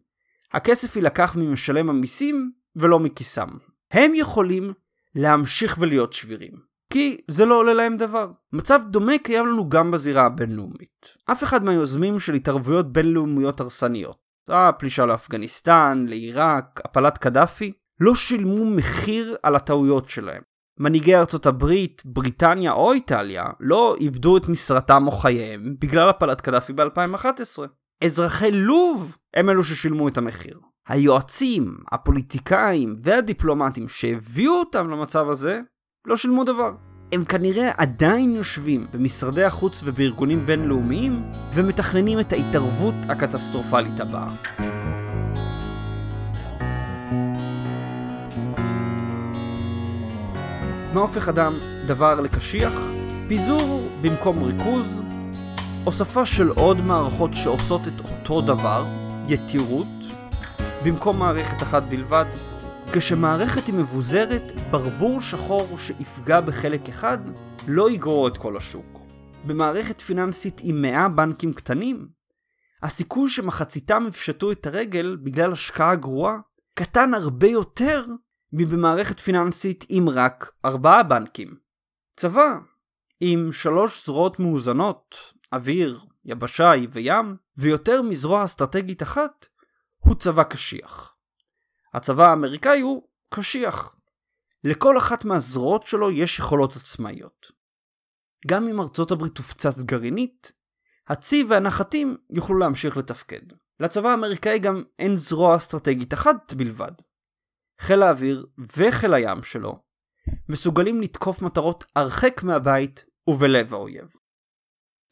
הכסף 0.54 0.96
יילקח 0.96 1.36
ממשלם 1.36 1.90
המיסים 1.90 2.52
ולא 2.76 3.00
מכיסם. 3.00 3.50
הם 3.92 4.12
יכולים 4.16 4.74
להמשיך 5.16 5.78
ולהיות 5.80 6.14
שבירים. 6.14 6.76
כי 6.90 7.18
זה 7.28 7.46
לא 7.46 7.56
עולה 7.60 7.74
להם 7.74 7.98
דבר. 7.98 8.32
מצב 8.54 8.82
דומה 8.88 9.18
קיים 9.18 9.48
לנו 9.48 9.70
גם 9.70 9.92
בזירה 9.92 10.26
הבינלאומית. 10.26 11.08
אף 11.32 11.44
אחד 11.44 11.64
מהיוזמים 11.64 12.20
של 12.20 12.34
התערבויות 12.34 12.94
בינלאומיות 12.94 13.60
הרסניות, 13.60 14.18
הפלישה 14.48 15.06
לאפגניסטן, 15.06 16.06
לעיראק, 16.08 16.82
הפלת 16.86 17.18
קדאפי, 17.18 17.72
לא 18.00 18.16
שילמו 18.16 18.66
מחיר 18.66 19.36
על 19.44 19.56
הטעויות 19.56 20.10
שלהם. 20.10 20.42
מנהיגי 20.80 21.16
ארצות 21.16 21.46
הברית, 21.46 22.02
בריטניה 22.06 22.72
או 22.72 22.94
איטליה 22.94 23.46
לא 23.60 23.96
איבדו 24.00 24.38
את 24.38 24.50
משרתם 24.50 25.04
או 25.08 25.12
חייהם 25.12 25.76
בגלל 25.80 26.10
הפלת 26.10 26.42
קדאפי 26.42 26.74
ב-2011. 26.74 27.60
אזרחי 28.04 28.52
לוב 28.52 29.18
הם 29.36 29.50
אלו 29.50 29.64
ששילמו 29.64 30.08
את 30.08 30.18
המחיר. 30.18 30.60
היועצים, 30.88 31.78
הפוליטיקאים 31.92 32.96
והדיפלומטים 33.04 33.88
שהביאו 33.88 34.54
אותם 34.54 34.90
למצב 34.90 35.30
הזה 35.30 35.60
לא 36.08 36.18
שילמו 36.18 36.44
דבר. 36.44 36.72
הם 37.14 37.26
כנראה 37.26 37.72
עדיין 37.78 38.36
יושבים 38.36 38.88
במשרדי 38.94 39.44
החוץ 39.44 39.82
ובארגונים 39.86 40.46
בינלאומיים 40.46 41.24
ומתכננים 41.54 42.20
את 42.20 42.34
ההתערבות 42.34 42.94
הקטסטרופלית 43.10 44.00
הבאה. 44.00 44.36
מה 50.94 51.02
הופך 51.02 51.30
אדם 51.30 51.54
דבר 51.88 52.22
לקשיח? 52.22 52.74
פיזור 53.28 53.90
במקום 54.02 54.44
ריכוז, 54.44 55.02
הוספה 55.86 56.26
של 56.26 56.50
עוד 56.50 56.82
מערכות 56.82 57.34
שעושות 57.34 57.88
את 57.88 58.00
אותו 58.00 58.42
דבר, 58.42 58.86
יתירות, 59.30 59.88
במקום 60.86 61.20
מערכת 61.20 61.64
אחת 61.64 61.84
בלבד. 61.84 62.26
כשמערכת 62.94 63.68
היא 63.68 63.76
מבוזרת, 63.76 64.52
ברבור 64.72 65.22
שחור 65.22 65.78
שיפגע 65.78 66.42
בחלק 66.42 66.90
אחד 66.90 67.18
לא 67.68 67.90
יגרור 67.92 68.28
את 68.28 68.38
כל 68.38 68.58
השוק. 68.58 69.00
במערכת 69.48 70.02
פיננסית 70.02 70.62
עם 70.64 70.82
100 70.82 71.10
בנקים 71.10 71.54
קטנים, 71.54 72.08
הסיכוי 72.84 73.30
שמחציתם 73.30 74.06
יפשטו 74.08 74.52
את 74.52 74.68
הרגל 74.68 75.18
בגלל 75.24 75.52
השקעה 75.52 75.96
גרועה 75.96 76.38
קטן 76.76 77.14
הרבה 77.14 77.48
יותר 77.48 78.06
מבמערכת 78.54 79.20
פיננסית 79.20 79.86
עם 79.90 80.10
רק 80.10 80.52
4 80.66 81.04
בנקים. 81.04 81.56
צבא 82.16 82.58
עם 83.20 83.52
שלוש 83.52 84.06
זרועות 84.06 84.40
מאוזנות, 84.40 85.36
אוויר, 85.54 86.06
יבשי 86.26 86.88
וים, 86.92 87.36
ויותר 87.58 88.02
מזרוע 88.02 88.46
אסטרטגית 88.46 89.04
אחת, 89.04 89.48
הוא 89.98 90.16
צבא 90.16 90.44
קשיח. 90.44 91.16
הצבא 91.94 92.30
האמריקאי 92.30 92.82
הוא 92.82 93.08
קשיח. 93.34 93.96
לכל 94.64 94.98
אחת 94.98 95.26
מהזרועות 95.26 95.88
שלו 95.88 96.12
יש 96.12 96.40
יכולות 96.40 96.76
עצמאיות. 96.76 97.52
גם 98.48 98.68
אם 98.68 98.82
ארצות 98.82 99.12
הברית 99.12 99.36
תופצץ 99.36 99.82
גרעינית, 99.82 100.52
הצי 101.08 101.46
והנחתים 101.50 102.18
יוכלו 102.30 102.58
להמשיך 102.58 102.98
לתפקד. 102.98 103.42
לצבא 103.80 104.10
האמריקאי 104.10 104.60
גם 104.60 104.84
אין 105.00 105.16
זרוע 105.16 105.56
אסטרטגית 105.56 106.14
אחת 106.14 106.54
בלבד. 106.54 106.92
חיל 107.80 108.04
האוויר 108.04 108.46
וחיל 108.78 109.14
הים 109.14 109.44
שלו 109.44 109.80
מסוגלים 110.50 111.02
לתקוף 111.02 111.42
מטרות 111.42 111.84
הרחק 111.96 112.44
מהבית 112.44 113.06
ובלב 113.28 113.74
האויב. 113.74 114.14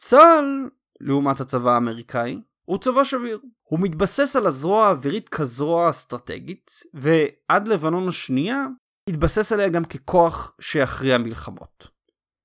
צה"ל, 0.06 0.70
לעומת 1.00 1.40
הצבא 1.40 1.72
האמריקאי, 1.72 2.42
הוא 2.66 2.78
צבא 2.78 3.04
שביר. 3.04 3.40
הוא 3.64 3.80
מתבסס 3.80 4.36
על 4.36 4.48
הזרוע 4.48 4.86
האווירית 4.88 5.30
כזרוע 5.30 5.90
אסטרטגית, 5.90 6.72
ועד 6.94 7.68
לבנון 7.68 8.08
השנייה 8.08 8.66
התבסס 9.10 9.52
עליה 9.52 9.70
גם 9.70 9.86
ככוח 9.86 10.56
שיכריע 10.62 11.18
מלחמות. 11.18 11.88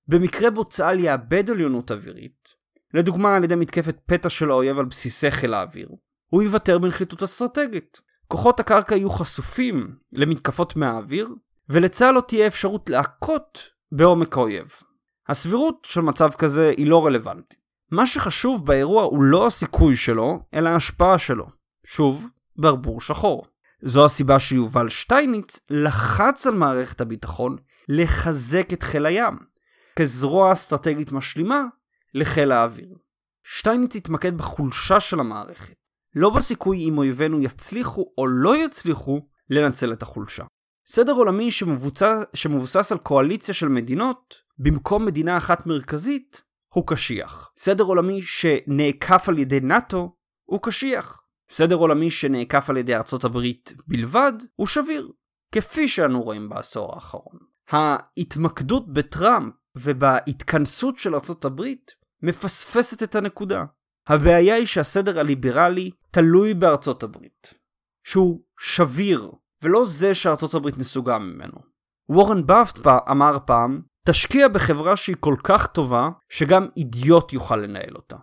במקרה 0.08 0.50
בו 0.50 0.64
צה"ל 0.64 1.00
יאבד 1.00 1.50
עליונות 1.50 1.90
אווירית, 1.90 2.48
לדוגמה 2.94 3.36
על 3.36 3.44
ידי 3.44 3.54
מתקפת 3.54 3.96
פתע 4.06 4.30
של 4.30 4.50
האויב 4.50 4.78
על 4.78 4.84
בסיסי 4.84 5.30
חיל 5.30 5.54
האוויר, 5.54 5.88
הוא 6.30 6.42
יוותר 6.42 6.78
בנחיתות 6.78 7.22
אסטרטגית. 7.22 8.00
כוחות 8.28 8.60
הקרקע 8.60 8.96
יהיו 8.96 9.10
חשופים 9.10 9.96
למתקפות 10.12 10.76
מהאוויר, 10.76 11.28
ולצה"ל 11.68 12.14
לא 12.14 12.20
תהיה 12.20 12.46
אפשרות 12.46 12.90
להכות 12.90 13.62
בעומק 13.92 14.36
האויב. 14.36 14.72
הסבירות 15.28 15.86
של 15.90 16.00
מצב 16.00 16.30
כזה 16.32 16.74
היא 16.76 16.86
לא 16.86 17.06
רלוונטית. 17.06 17.58
מה 17.90 18.06
שחשוב 18.06 18.66
באירוע 18.66 19.02
הוא 19.02 19.22
לא 19.22 19.46
הסיכוי 19.46 19.96
שלו, 19.96 20.40
אלא 20.54 20.68
ההשפעה 20.68 21.18
שלו. 21.18 21.46
שוב, 21.86 22.28
ברבור 22.56 23.00
שחור. 23.00 23.46
זו 23.80 24.04
הסיבה 24.04 24.38
שיובל 24.38 24.88
שטייניץ 24.88 25.60
לחץ 25.70 26.46
על 26.46 26.54
מערכת 26.54 27.00
הביטחון 27.00 27.56
לחזק 27.88 28.72
את 28.72 28.82
חיל 28.82 29.06
הים, 29.06 29.38
כזרוע 29.96 30.52
אסטרטגית 30.52 31.12
משלימה 31.12 31.64
לחיל 32.14 32.52
האוויר. 32.52 32.94
שטייניץ 33.44 33.96
התמקד 33.96 34.38
בחולשה 34.38 35.00
של 35.00 35.20
המערכת, 35.20 35.74
לא 36.14 36.30
בסיכוי 36.30 36.88
אם 36.88 36.98
אויבינו 36.98 37.40
יצליחו 37.40 38.12
או 38.18 38.26
לא 38.26 38.56
יצליחו 38.56 39.20
לנצל 39.50 39.92
את 39.92 40.02
החולשה. 40.02 40.44
סדר 40.86 41.12
עולמי 41.12 41.50
שמבוצע, 41.50 42.22
שמבוסס 42.34 42.92
על 42.92 42.98
קואליציה 42.98 43.54
של 43.54 43.68
מדינות, 43.68 44.34
במקום 44.58 45.06
מדינה 45.06 45.36
אחת 45.36 45.66
מרכזית, 45.66 46.42
הוא 46.74 46.86
קשיח. 46.86 47.50
סדר 47.56 47.84
עולמי 47.84 48.22
שנעקף 48.22 49.28
על 49.28 49.38
ידי 49.38 49.60
נאט"ו 49.60 50.16
הוא 50.44 50.60
קשיח. 50.62 51.22
סדר 51.50 51.74
עולמי 51.74 52.10
שנעקף 52.10 52.70
על 52.70 52.76
ידי 52.76 52.94
ארצות 52.94 53.24
הברית 53.24 53.74
בלבד 53.86 54.32
הוא 54.54 54.66
שביר, 54.66 55.12
כפי 55.52 55.88
שאנו 55.88 56.22
רואים 56.22 56.48
בעשור 56.48 56.94
האחרון. 56.94 57.38
ההתמקדות 57.70 58.92
בטראמפ 58.92 59.54
ובהתכנסות 59.76 60.98
של 60.98 61.14
ארצות 61.14 61.44
הברית 61.44 61.90
מפספסת 62.22 63.02
את 63.02 63.14
הנקודה. 63.14 63.64
הבעיה 64.08 64.54
היא 64.54 64.66
שהסדר 64.66 65.20
הליברלי 65.20 65.90
תלוי 66.10 66.54
בארצות 66.54 67.02
הברית, 67.02 67.54
שהוא 68.06 68.42
שביר, 68.60 69.32
ולא 69.62 69.84
זה 69.84 70.14
שארצות 70.14 70.54
הברית 70.54 70.78
נסוגה 70.78 71.18
ממנו. 71.18 71.58
וורן 72.08 72.46
באפט 72.46 72.86
אמר 73.10 73.38
פעם 73.46 73.82
תשקיע 74.06 74.48
בחברה 74.48 74.96
שהיא 74.96 75.16
כל 75.20 75.36
כך 75.44 75.66
טובה, 75.66 76.08
שגם 76.28 76.66
אידיוט 76.76 77.32
יוכל 77.32 77.56
לנהל 77.56 77.96
אותה. 77.96 78.16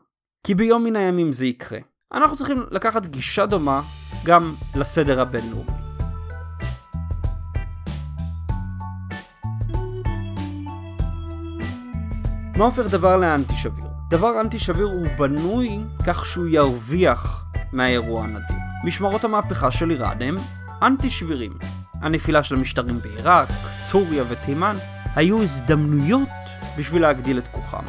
כי 0.47 0.55
ביום 0.55 0.83
מן 0.83 0.95
הימים 0.95 1.33
זה 1.33 1.45
יקרה. 1.45 1.79
אנחנו 2.13 2.37
צריכים 2.37 2.63
לקחת 2.71 3.05
גישה 3.05 3.45
דומה 3.45 3.81
גם 4.25 4.55
לסדר 4.75 5.21
הבינלאומי. 5.21 5.71
מה 12.57 12.65
הופך 12.65 12.91
דבר 12.91 13.17
לאנטי 13.17 13.55
שביר? 13.55 13.85
דבר 14.09 14.41
אנטי 14.41 14.59
שביר 14.59 14.85
הוא 14.85 15.07
בנוי 15.17 15.79
כך 16.07 16.25
שהוא 16.25 16.47
ירוויח 16.47 17.45
מהאירוע 17.71 18.23
הנדיר. 18.23 18.57
משמרות 18.85 19.23
המהפכה 19.23 19.71
של 19.71 19.91
איראן 19.91 20.21
הם 20.21 20.35
אנטי 20.81 21.09
שבירים. 21.09 21.51
הנפילה 22.01 22.43
של 22.43 22.55
המשטרים 22.55 22.95
בעיראק, 22.99 23.49
סוריה 23.73 24.23
ותימן, 24.29 24.75
היו 25.15 25.43
הזדמנויות 25.43 26.29
בשביל 26.77 27.01
להגדיל 27.01 27.37
את 27.37 27.47
כוחם. 27.47 27.83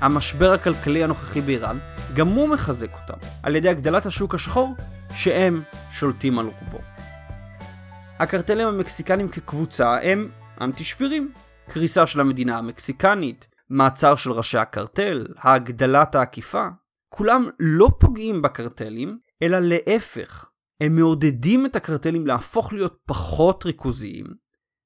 המשבר 0.00 0.52
הכלכלי 0.52 1.04
הנוכחי 1.04 1.40
באיראן, 1.40 1.78
גם 2.14 2.28
הוא 2.28 2.48
מחזק 2.48 2.92
אותם, 2.92 3.26
על 3.42 3.56
ידי 3.56 3.68
הגדלת 3.68 4.06
השוק 4.06 4.34
השחור, 4.34 4.74
שהם 5.14 5.62
שולטים 5.90 6.38
על 6.38 6.46
רובו. 6.46 6.78
הקרטלים 8.18 8.68
המקסיקנים 8.68 9.28
כקבוצה 9.28 9.98
הם 10.02 10.28
אנטי 10.60 10.84
שבירים. 10.84 11.32
קריסה 11.68 12.06
של 12.06 12.20
המדינה 12.20 12.58
המקסיקנית, 12.58 13.46
מעצר 13.70 14.14
של 14.14 14.32
ראשי 14.32 14.58
הקרטל, 14.58 15.26
הגדלת 15.38 16.14
העקיפה, 16.14 16.66
כולם 17.08 17.48
לא 17.60 17.90
פוגעים 17.98 18.42
בקרטלים, 18.42 19.18
אלא 19.42 19.58
להפך, 19.60 20.44
הם 20.80 20.96
מעודדים 20.96 21.66
את 21.66 21.76
הקרטלים 21.76 22.26
להפוך 22.26 22.72
להיות 22.72 22.96
פחות 23.06 23.66
ריכוזיים, 23.66 24.26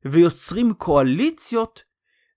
ויוצרים 0.04 0.74
קואליציות 0.74 1.82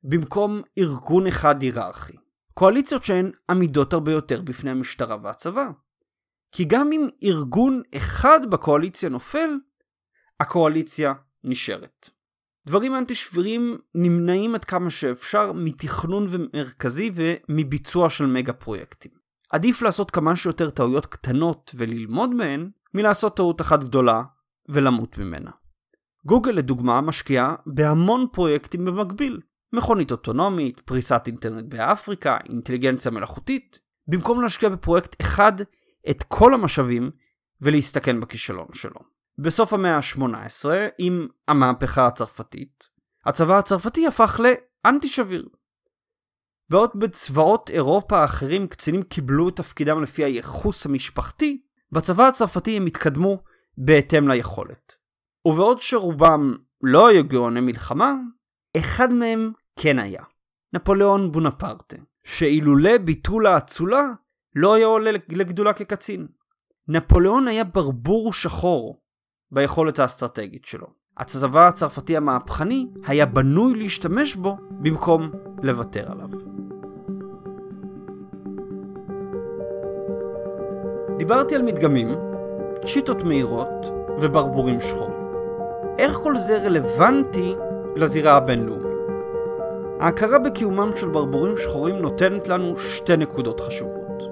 במקום 0.03 0.61
ארגון 0.77 1.27
אחד 1.27 1.61
היררכי. 1.61 2.13
קואליציות 2.53 3.03
שהן 3.03 3.31
עמידות 3.49 3.93
הרבה 3.93 4.11
יותר 4.11 4.41
בפני 4.41 4.71
המשטרה 4.71 5.17
והצבא. 5.23 5.69
כי 6.51 6.65
גם 6.65 6.91
אם 6.91 7.07
ארגון 7.23 7.81
אחד 7.97 8.39
בקואליציה 8.49 9.09
נופל, 9.09 9.49
הקואליציה 10.39 11.13
נשארת. 11.43 12.09
דברים 12.65 12.95
אנטי 12.95 13.15
שבירים 13.15 13.77
נמנעים 13.95 14.55
עד 14.55 14.65
כמה 14.65 14.89
שאפשר 14.89 15.51
מתכנון 15.51 16.25
ומרכזי 16.29 17.11
ומביצוע 17.13 18.09
של 18.09 18.25
מגה 18.25 18.53
פרויקטים. 18.53 19.11
עדיף 19.49 19.81
לעשות 19.81 20.11
כמה 20.11 20.35
שיותר 20.35 20.69
טעויות 20.69 21.05
קטנות 21.05 21.71
וללמוד 21.75 22.29
מהן, 22.29 22.69
מלעשות 22.93 23.37
טעות 23.37 23.61
אחת 23.61 23.83
גדולה 23.83 24.23
ולמות 24.69 25.17
ממנה. 25.17 25.51
גוגל 26.25 26.51
לדוגמה 26.51 27.01
משקיעה 27.01 27.55
בהמון 27.65 28.27
פרויקטים 28.31 28.85
במקביל. 28.85 29.39
מכונית 29.73 30.11
אוטונומית, 30.11 30.79
פריסת 30.79 31.21
אינטרנט 31.27 31.65
באפריקה, 31.67 32.37
אינטליגנציה 32.49 33.11
מלאכותית, 33.11 33.79
במקום 34.07 34.41
להשקיע 34.41 34.69
בפרויקט 34.69 35.21
אחד 35.21 35.53
את 36.09 36.23
כל 36.23 36.53
המשאבים 36.53 37.11
ולהסתכן 37.61 38.19
בכישלון 38.19 38.67
שלו. 38.73 38.99
בסוף 39.37 39.73
המאה 39.73 39.95
ה-18, 39.95 40.65
עם 40.97 41.27
המהפכה 41.47 42.07
הצרפתית, 42.07 42.87
הצבא 43.25 43.57
הצרפתי 43.57 44.07
הפך 44.07 44.39
לאנטי 44.39 45.07
שביר. 45.07 45.47
בעוד 46.69 46.89
בצבאות 46.95 47.69
אירופה 47.69 48.19
האחרים 48.19 48.67
קצינים 48.67 49.03
קיבלו 49.03 49.49
את 49.49 49.55
תפקידם 49.55 50.01
לפי 50.01 50.23
הייחוס 50.23 50.85
המשפחתי, 50.85 51.61
בצבא 51.91 52.27
הצרפתי 52.27 52.77
הם 52.77 52.85
התקדמו 52.85 53.43
בהתאם 53.77 54.27
ליכולת. 54.27 55.02
ובעוד 55.45 55.81
שרובם 55.81 56.53
לא 56.83 57.07
היו 57.07 57.23
גאוני 57.23 57.59
מלחמה, 57.59 58.15
אחד 58.77 59.13
מהם 59.13 59.51
כן 59.79 59.99
היה. 59.99 60.23
נפוליאון 60.73 61.31
בונפרטה, 61.31 61.97
שאילולא 62.23 62.97
ביטול 62.97 63.47
האצולה, 63.47 64.03
לא 64.55 64.73
היה 64.73 64.85
עולה 64.85 65.11
לגדולה 65.29 65.73
כקצין. 65.73 66.27
נפוליאון 66.87 67.47
היה 67.47 67.63
ברבור 67.63 68.33
שחור, 68.33 69.01
ביכולת 69.51 69.99
האסטרטגית 69.99 70.65
שלו. 70.65 70.87
הצבא 71.17 71.67
הצרפתי 71.67 72.17
המהפכני 72.17 72.87
היה 73.05 73.25
בנוי 73.25 73.73
להשתמש 73.73 74.35
בו 74.35 74.57
במקום 74.71 75.31
לוותר 75.63 76.11
עליו. 76.11 76.29
דיברתי 81.17 81.55
על 81.55 81.61
מדגמים, 81.61 82.07
צ'יטות 82.85 83.23
מהירות 83.23 83.87
וברבורים 84.21 84.81
שחורים. 84.81 85.12
איך 85.97 86.17
כל 86.17 86.35
זה 86.37 86.57
רלוונטי 86.57 87.55
לזירה 87.95 88.37
הבינלאומית? 88.37 88.93
ההכרה 89.99 90.39
בקיומם 90.39 90.91
של 90.95 91.07
ברבורים 91.07 91.57
שחורים 91.57 91.95
נותנת 91.95 92.47
לנו 92.47 92.79
שתי 92.79 93.17
נקודות 93.17 93.61
חשובות. 93.61 94.23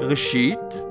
ראשית, 0.00 0.84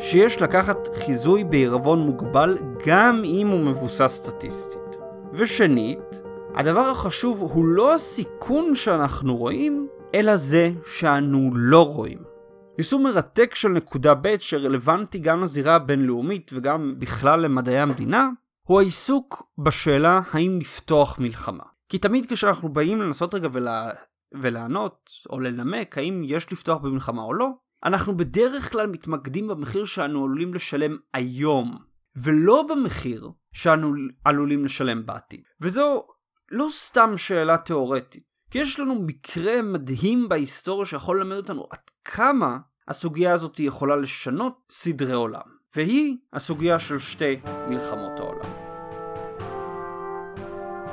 שיש 0.00 0.42
לקחת 0.42 0.88
חיזוי 0.96 1.44
בעירבון 1.44 1.98
מוגבל 1.98 2.58
גם 2.86 3.22
אם 3.24 3.48
הוא 3.48 3.60
מבוסס 3.60 4.22
סטטיסטית. 4.24 4.98
ושנית, 5.32 6.20
הדבר 6.54 6.80
החשוב 6.80 7.40
הוא 7.40 7.64
לא 7.64 7.94
הסיכון 7.94 8.74
שאנחנו 8.74 9.36
רואים, 9.36 9.88
אלא 10.14 10.36
זה 10.36 10.70
שאנו 10.86 11.50
לא 11.54 11.94
רואים. 11.94 12.18
יישום 12.78 13.02
מרתק 13.02 13.54
של 13.54 13.68
נקודה 13.68 14.14
ב' 14.14 14.36
שרלוונטי 14.38 15.18
גם 15.18 15.42
לזירה 15.42 15.74
הבינלאומית 15.74 16.50
וגם 16.54 16.94
בכלל 16.98 17.40
למדעי 17.40 17.78
המדינה, 17.80 18.28
הוא 18.66 18.80
העיסוק 18.80 19.42
בשאלה 19.58 20.20
האם 20.30 20.58
לפתוח 20.60 21.18
מלחמה. 21.18 21.64
כי 21.88 21.98
תמיד 21.98 22.26
כשאנחנו 22.32 22.68
באים 22.68 23.02
לנסות 23.02 23.34
רגע 23.34 23.48
ולה... 23.52 23.90
ולענות 24.34 25.10
או 25.30 25.40
לנמק 25.40 25.98
האם 25.98 26.22
יש 26.26 26.52
לפתוח 26.52 26.78
במלחמה 26.78 27.22
או 27.22 27.34
לא, 27.34 27.50
אנחנו 27.84 28.16
בדרך 28.16 28.72
כלל 28.72 28.86
מתמקדים 28.86 29.48
במחיר 29.48 29.84
שאנו 29.84 30.24
עלולים 30.24 30.54
לשלם 30.54 30.96
היום, 31.12 31.78
ולא 32.16 32.66
במחיר 32.68 33.30
שאנו 33.52 33.94
עלולים 34.24 34.64
לשלם 34.64 35.06
בעתיד. 35.06 35.42
וזו 35.60 36.06
לא 36.50 36.68
סתם 36.70 37.16
שאלה 37.16 37.56
תאורטית, 37.56 38.22
כי 38.50 38.58
יש 38.58 38.80
לנו 38.80 38.94
מקרה 38.94 39.62
מדהים 39.62 40.28
בהיסטוריה 40.28 40.86
שיכול 40.86 41.20
ללמד 41.20 41.36
אותנו 41.36 41.66
עד 41.70 41.78
כמה 42.04 42.58
הסוגיה 42.88 43.32
הזאת 43.32 43.60
יכולה 43.60 43.96
לשנות 43.96 44.58
סדרי 44.70 45.12
עולם, 45.12 45.53
והיא 45.76 46.16
הסוגיה 46.32 46.78
של 46.78 46.98
שתי 46.98 47.40
מלחמות 47.68 48.20
העולם. 48.20 48.50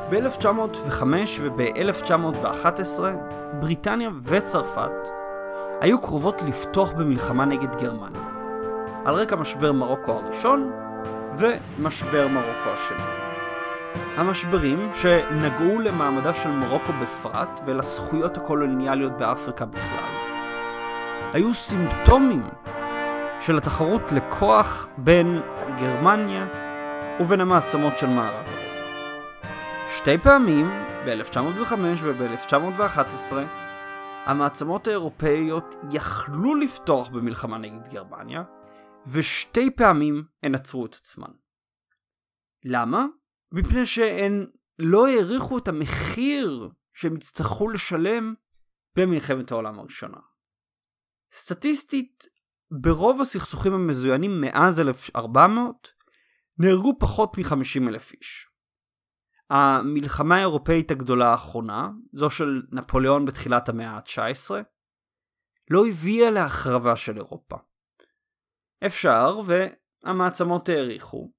ב-1905 0.09 1.03
וב-1911 1.41 2.99
בריטניה 3.59 4.09
וצרפת 4.23 4.91
היו 5.81 6.01
קרובות 6.01 6.41
לפתוח 6.41 6.91
במלחמה 6.91 7.45
נגד 7.45 7.75
גרמניה, 7.75 8.21
על 9.05 9.15
רקע 9.15 9.35
משבר 9.35 9.71
מרוקו 9.71 10.11
הראשון 10.11 10.71
ומשבר 11.37 12.27
מרוקו 12.27 12.69
השני. 12.69 13.03
המשברים 14.15 14.89
שנגעו 14.93 15.79
למעמדה 15.79 16.33
של 16.33 16.49
מרוקו 16.49 16.93
בפרט 17.01 17.61
ולזכויות 17.65 18.37
הקולוניאליות 18.37 19.17
באפריקה 19.17 19.65
בכלל, 19.65 20.13
היו 21.33 21.53
סימפטומים 21.53 22.43
של 23.41 23.57
התחרות 23.57 24.01
לכוח 24.11 24.87
בין 24.97 25.27
גרמניה 25.79 26.47
ובין 27.19 27.41
המעצמות 27.41 27.97
של 27.97 28.07
מערב. 28.07 28.45
שתי 29.97 30.17
פעמים, 30.17 30.65
ב-1905 31.05 31.73
וב-1911, 32.03 33.33
המעצמות 34.25 34.87
האירופאיות 34.87 35.75
יכלו 35.91 36.55
לפתוח 36.55 37.09
במלחמה 37.09 37.57
נגד 37.57 37.87
גרמניה, 37.87 38.43
ושתי 39.07 39.71
פעמים 39.75 40.23
הן 40.43 40.55
עצרו 40.55 40.85
את 40.85 40.95
עצמן. 40.95 41.31
למה? 42.65 43.05
מפני 43.51 43.85
שהן 43.85 44.45
לא 44.79 45.07
העריכו 45.07 45.57
את 45.57 45.67
המחיר 45.67 46.69
שהם 46.93 47.15
יצטרכו 47.15 47.69
לשלם 47.69 48.33
במלחמת 48.95 49.51
העולם 49.51 49.79
הראשונה. 49.79 50.17
סטטיסטית, 51.33 52.40
ברוב 52.71 53.21
הסכסוכים 53.21 53.73
המזוינים 53.73 54.41
מאז 54.41 54.79
1400 54.79 55.91
נהרגו 56.57 56.93
פחות 56.99 57.37
מ-50 57.37 57.89
אלף 57.89 58.11
איש. 58.13 58.47
המלחמה 59.49 60.35
האירופאית 60.35 60.91
הגדולה 60.91 61.31
האחרונה, 61.31 61.89
זו 62.13 62.29
של 62.29 62.61
נפוליאון 62.71 63.25
בתחילת 63.25 63.69
המאה 63.69 63.89
ה-19, 63.89 64.51
לא 65.69 65.87
הביאה 65.87 66.29
להחרבה 66.29 66.95
של 66.95 67.17
אירופה. 67.17 67.55
אפשר, 68.85 69.39
והמעצמות 69.45 70.69
העריכו, 70.69 71.31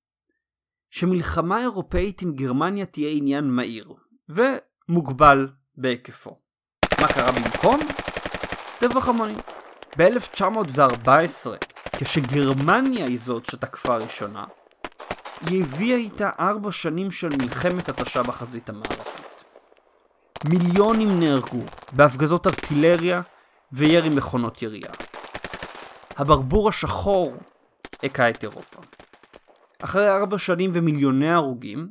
שמלחמה 0.90 1.60
אירופאית 1.60 2.22
עם 2.22 2.32
גרמניה 2.32 2.86
תהיה 2.86 3.10
עניין 3.10 3.44
מהיר, 3.44 3.94
ומוגבל 4.28 5.48
בהיקפו. 5.74 6.40
מה 7.00 7.08
קרה 7.08 7.32
במקום? 7.32 7.80
טבח 8.80 9.08
המונים. 9.08 9.38
ב-1914, 9.98 11.50
כשגרמניה 11.96 13.06
היא 13.06 13.18
זאת 13.18 13.46
שתקפה 13.46 13.96
ראשונה, 13.96 14.42
היא 15.46 15.64
הביאה 15.64 15.96
איתה 15.96 16.30
ארבע 16.38 16.72
שנים 16.72 17.10
של 17.10 17.28
מלחמת 17.28 17.88
התשה 17.88 18.22
בחזית 18.22 18.68
המערבית. 18.68 19.44
מיליונים 20.44 21.20
נהרגו 21.20 21.62
בהפגזות 21.92 22.46
ארטילריה 22.46 23.22
וירי 23.72 24.08
מכונות 24.08 24.62
ירייה. 24.62 24.92
הברבור 26.16 26.68
השחור 26.68 27.36
הכה 28.02 28.30
את 28.30 28.42
אירופה. 28.42 28.80
אחרי 29.82 30.08
ארבע 30.08 30.38
שנים 30.38 30.70
ומיליוני 30.74 31.30
הרוגים, 31.30 31.88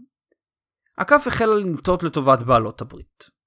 הכף 0.98 1.28
החלה 1.28 1.56
לנטות 1.56 2.04
לטובת 2.04 2.40
בעלות 2.40 2.82
הברית. 2.82 3.41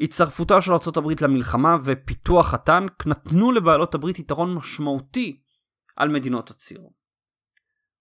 הצטרפותה 0.00 0.62
של 0.62 0.72
ארה"ב 0.72 1.24
למלחמה 1.24 1.76
ופיתוח 1.84 2.54
הטנק 2.54 3.06
נתנו 3.06 3.52
לבעלות 3.52 3.94
הברית 3.94 4.18
יתרון 4.18 4.54
משמעותי 4.54 5.40
על 5.96 6.08
מדינות 6.08 6.50
הציר. 6.50 6.80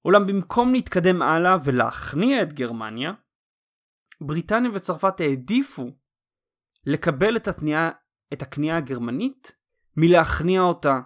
אולם 0.06 0.28
במקום 0.28 0.74
להתקדם 0.74 1.22
הלאה 1.22 1.58
ולהכניע 1.64 2.42
את 2.42 2.54
גרמניה, 2.54 3.14
בריטניה 4.22 4.72
וצרפת 4.74 5.20
העדיפו 5.20 5.92
לקבל 6.86 7.36
את, 7.36 7.48
התניעה, 7.48 7.90
את 8.34 8.42
הכניעה 8.42 8.78
הגרמנית 8.78 9.52
מלהכניע 9.98 10.62
אותה 10.62 11.00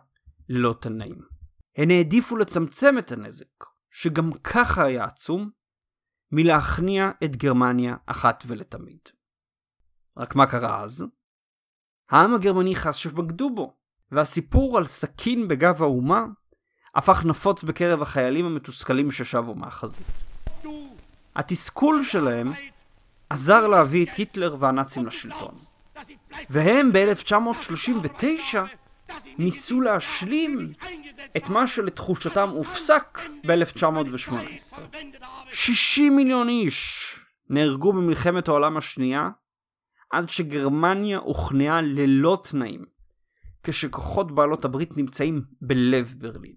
ללא 0.50 0.76
תנאים. 0.82 1.22
הן 1.78 1.92
העדיפו 1.92 2.38
לצמצם 2.38 2.96
את 3.00 3.12
הנזק, 3.12 3.64
שגם 3.92 4.32
ככה 4.44 4.86
היה 4.86 5.04
עצום, 5.04 5.50
מלהכניע 6.32 7.12
את 7.24 7.36
גרמניה 7.36 7.96
אחת 8.06 8.44
ולתמיד. 8.48 9.00
רק 10.18 10.36
מה 10.36 10.46
קרה 10.46 10.84
אז? 10.84 11.06
העם 12.10 12.34
הגרמני 12.34 12.76
חש 12.76 13.04
שבגדו 13.04 13.50
בו, 13.50 13.74
והסיפור 14.12 14.78
על 14.78 14.86
סכין 14.86 15.48
בגב 15.48 15.82
האומה 15.82 16.26
הפך 16.96 17.26
נפוץ 17.26 17.64
בקרב 17.64 18.02
החיילים 18.02 18.46
המתוסכלים 18.46 19.12
ששבו 19.12 19.56
מהחזית. 19.56 20.24
התסכול 21.36 22.04
שלהם 22.04 22.52
עזר 23.30 23.68
להביא 23.68 24.06
את 24.06 24.14
היטלר 24.16 24.56
והנאצים 24.60 25.06
לשלטון. 25.06 25.56
והם 26.50 26.92
ב-1939 26.94 28.58
ניסו 29.38 29.82
להשלים 29.82 30.74
את 31.38 31.50
מה 31.50 31.68
שלתחושתם 31.68 32.50
הופסק 32.50 33.20
ב-1918. 33.48 34.80
60 35.52 36.16
מיליון 36.16 36.50
איש 36.50 37.20
נהרגו 37.50 37.94
במלחמת 37.94 38.48
העולם 38.48 38.78
השנייה 38.78 39.30
עד 40.14 40.30
שגרמניה 40.30 41.18
הוכנעה 41.18 41.82
ללא 41.82 42.42
תנאים, 42.44 42.82
כשכוחות 43.64 44.32
בעלות 44.32 44.66
הברית 44.66 44.98
נמצאים 44.98 45.42
בלב 45.62 46.16
ברלין. 46.18 46.56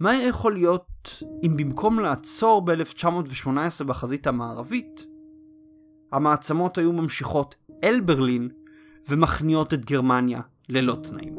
מה 0.00 0.10
היה 0.10 0.28
יכול 0.28 0.54
להיות 0.54 1.22
אם 1.46 1.56
במקום 1.56 2.00
לעצור 2.00 2.64
ב-1918 2.64 3.84
בחזית 3.86 4.26
המערבית, 4.26 5.06
המעצמות 6.12 6.78
היו 6.78 6.92
ממשיכות 6.92 7.56
אל 7.84 8.00
ברלין 8.00 8.48
ומכניעות 9.08 9.74
את 9.74 9.84
גרמניה 9.84 10.40
ללא 10.68 10.96
תנאים. 11.02 11.36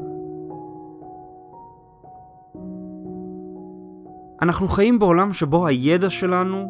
אנחנו 4.42 4.68
חיים 4.68 4.98
בעולם 4.98 5.32
שבו 5.32 5.66
הידע 5.66 6.10
שלנו 6.10 6.66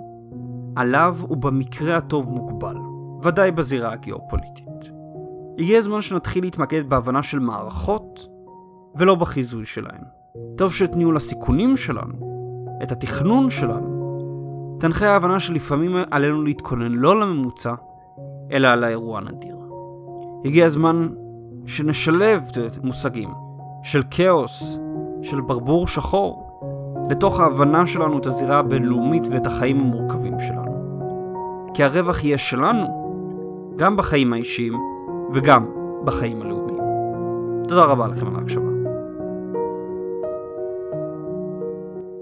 עליו 0.77 1.17
הוא 1.21 1.37
במקרה 1.37 1.97
הטוב 1.97 2.29
מוגבל, 2.29 2.77
ודאי 3.29 3.51
בזירה 3.51 3.93
הגיאופוליטית. 3.93 4.91
הגיע 5.59 5.79
הזמן 5.79 6.01
שנתחיל 6.01 6.45
להתמקד 6.45 6.89
בהבנה 6.89 7.23
של 7.23 7.39
מערכות 7.39 8.29
ולא 8.95 9.15
בחיזוי 9.15 9.65
שלהן. 9.65 10.03
טוב 10.57 10.73
שאת 10.73 10.97
ניהול 10.97 11.17
הסיכונים 11.17 11.77
שלנו, 11.77 12.15
את 12.83 12.93
התכנון 12.93 13.51
שלנו, 13.51 13.99
תנחה 14.81 15.09
ההבנה 15.09 15.41
שלפעמים 15.41 15.97
עלינו 16.11 16.43
להתכונן 16.43 16.93
לא 16.93 17.21
לממוצע, 17.21 17.75
אלא 18.53 18.69
על 18.69 18.85
האירוע 18.85 19.19
הנדיר. 19.19 19.57
הגיע 20.45 20.67
הזמן 20.67 21.09
שנשלב 21.67 22.45
מושגים 22.83 23.31
של 23.83 24.03
כאוס, 24.11 24.79
של 25.23 25.41
ברבור 25.41 25.89
שחור, 25.89 26.61
לתוך 27.11 27.41
ההבנה 27.41 27.87
שלנו 27.87 28.19
את 28.19 28.27
הזירה 28.27 28.59
הבינלאומית 28.59 29.27
ואת 29.31 29.47
החיים 29.47 29.81
המורכבים 29.81 30.41
שלנו. 30.41 30.79
כי 31.75 31.85
הרווח 31.85 32.25
יהיה 32.25 32.39
שלנו, 32.39 32.98
גם 33.79 33.97
בחיים 33.97 34.33
האישיים 34.33 34.73
וגם 35.33 35.67
בחיים 36.05 36.43
הלאומיים. 36.43 36.79
תודה 37.69 37.83
רבה 37.85 38.09
לכם 38.09 38.27
על 38.27 38.37
ההקשבה. 38.37 38.69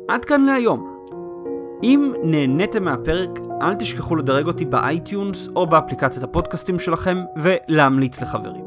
עד 0.08 0.24
כאן 0.24 0.40
להיום. 0.40 0.96
אם 1.82 2.12
נהניתם 2.22 2.84
מהפרק, 2.84 3.40
אל 3.62 3.74
תשכחו 3.74 4.16
לדרג 4.16 4.46
אותי 4.46 4.64
ב-iTunes 4.64 5.48
או 5.56 5.66
באפליקציית 5.66 6.24
הפודקאסטים 6.24 6.78
שלכם 6.78 7.18
ולהמליץ 7.36 8.22
לחברים. 8.22 8.64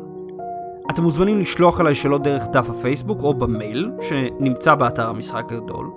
אתם 0.92 1.04
מוזמנים 1.04 1.40
לשלוח 1.40 1.82
אליי 1.82 1.96
שאלות 1.96 2.24
דרך 2.24 2.48
דף 2.48 2.70
הפייסבוק 2.70 3.24
או 3.24 3.34
במייל, 3.34 3.92
שנמצא 4.02 4.76
באתר 4.76 5.10
המשחק 5.10 5.52
הגדול. 5.52 5.92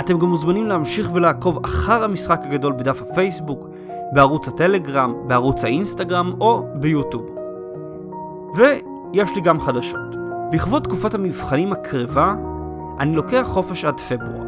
אתם 0.00 0.18
גם 0.18 0.26
מוזמנים 0.26 0.66
להמשיך 0.66 1.10
ולעקוב 1.14 1.64
אחר 1.64 2.04
המשחק 2.04 2.40
הגדול 2.44 2.72
בדף 2.72 3.02
הפייסבוק, 3.02 3.68
בערוץ 4.12 4.48
הטלגרם, 4.48 5.14
בערוץ 5.26 5.64
האינסטגרם 5.64 6.32
או 6.40 6.66
ביוטיוב. 6.74 7.26
ויש 8.56 9.34
לי 9.36 9.40
גם 9.40 9.60
חדשות. 9.60 10.16
לכבוד 10.52 10.82
תקופת 10.82 11.14
המבחנים 11.14 11.72
הקרבה, 11.72 12.34
אני 13.00 13.16
לוקח 13.16 13.42
חופש 13.44 13.84
עד 13.84 14.00
פברואר. 14.00 14.44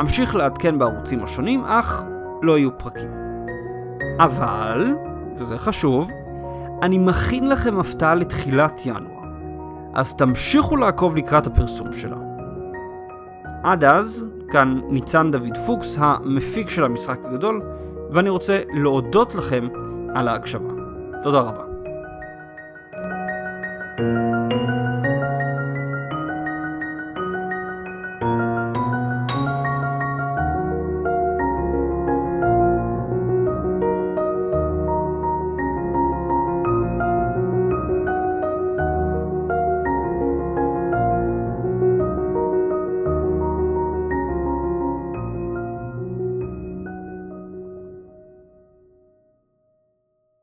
אמשיך 0.00 0.34
לעדכן 0.34 0.78
בערוצים 0.78 1.22
השונים, 1.22 1.64
אך 1.64 2.04
לא 2.42 2.58
יהיו 2.58 2.78
פרקים. 2.78 3.10
אבל, 4.20 4.94
וזה 5.36 5.58
חשוב, 5.58 6.10
אני 6.82 6.98
מכין 6.98 7.48
לכם 7.48 7.78
הפתעה 7.78 8.14
לתחילת 8.14 8.80
ינואר, 8.86 9.22
אז 9.94 10.14
תמשיכו 10.14 10.76
לעקוב 10.76 11.16
לקראת 11.16 11.46
הפרסום 11.46 11.92
שלה. 11.92 12.16
עד 13.62 13.84
אז, 13.84 14.26
כאן 14.50 14.80
ניצן 14.88 15.30
דוד 15.30 15.56
פוקס, 15.66 15.96
המפיק 16.00 16.70
של 16.70 16.84
המשחק 16.84 17.18
הגדול, 17.24 17.62
ואני 18.12 18.30
רוצה 18.30 18.60
להודות 18.74 19.34
לכם 19.34 19.68
על 20.14 20.28
ההקשבה. 20.28 20.70
תודה 21.22 21.40
רבה. 21.40 21.62
thank 23.98 24.26
you 24.26 24.31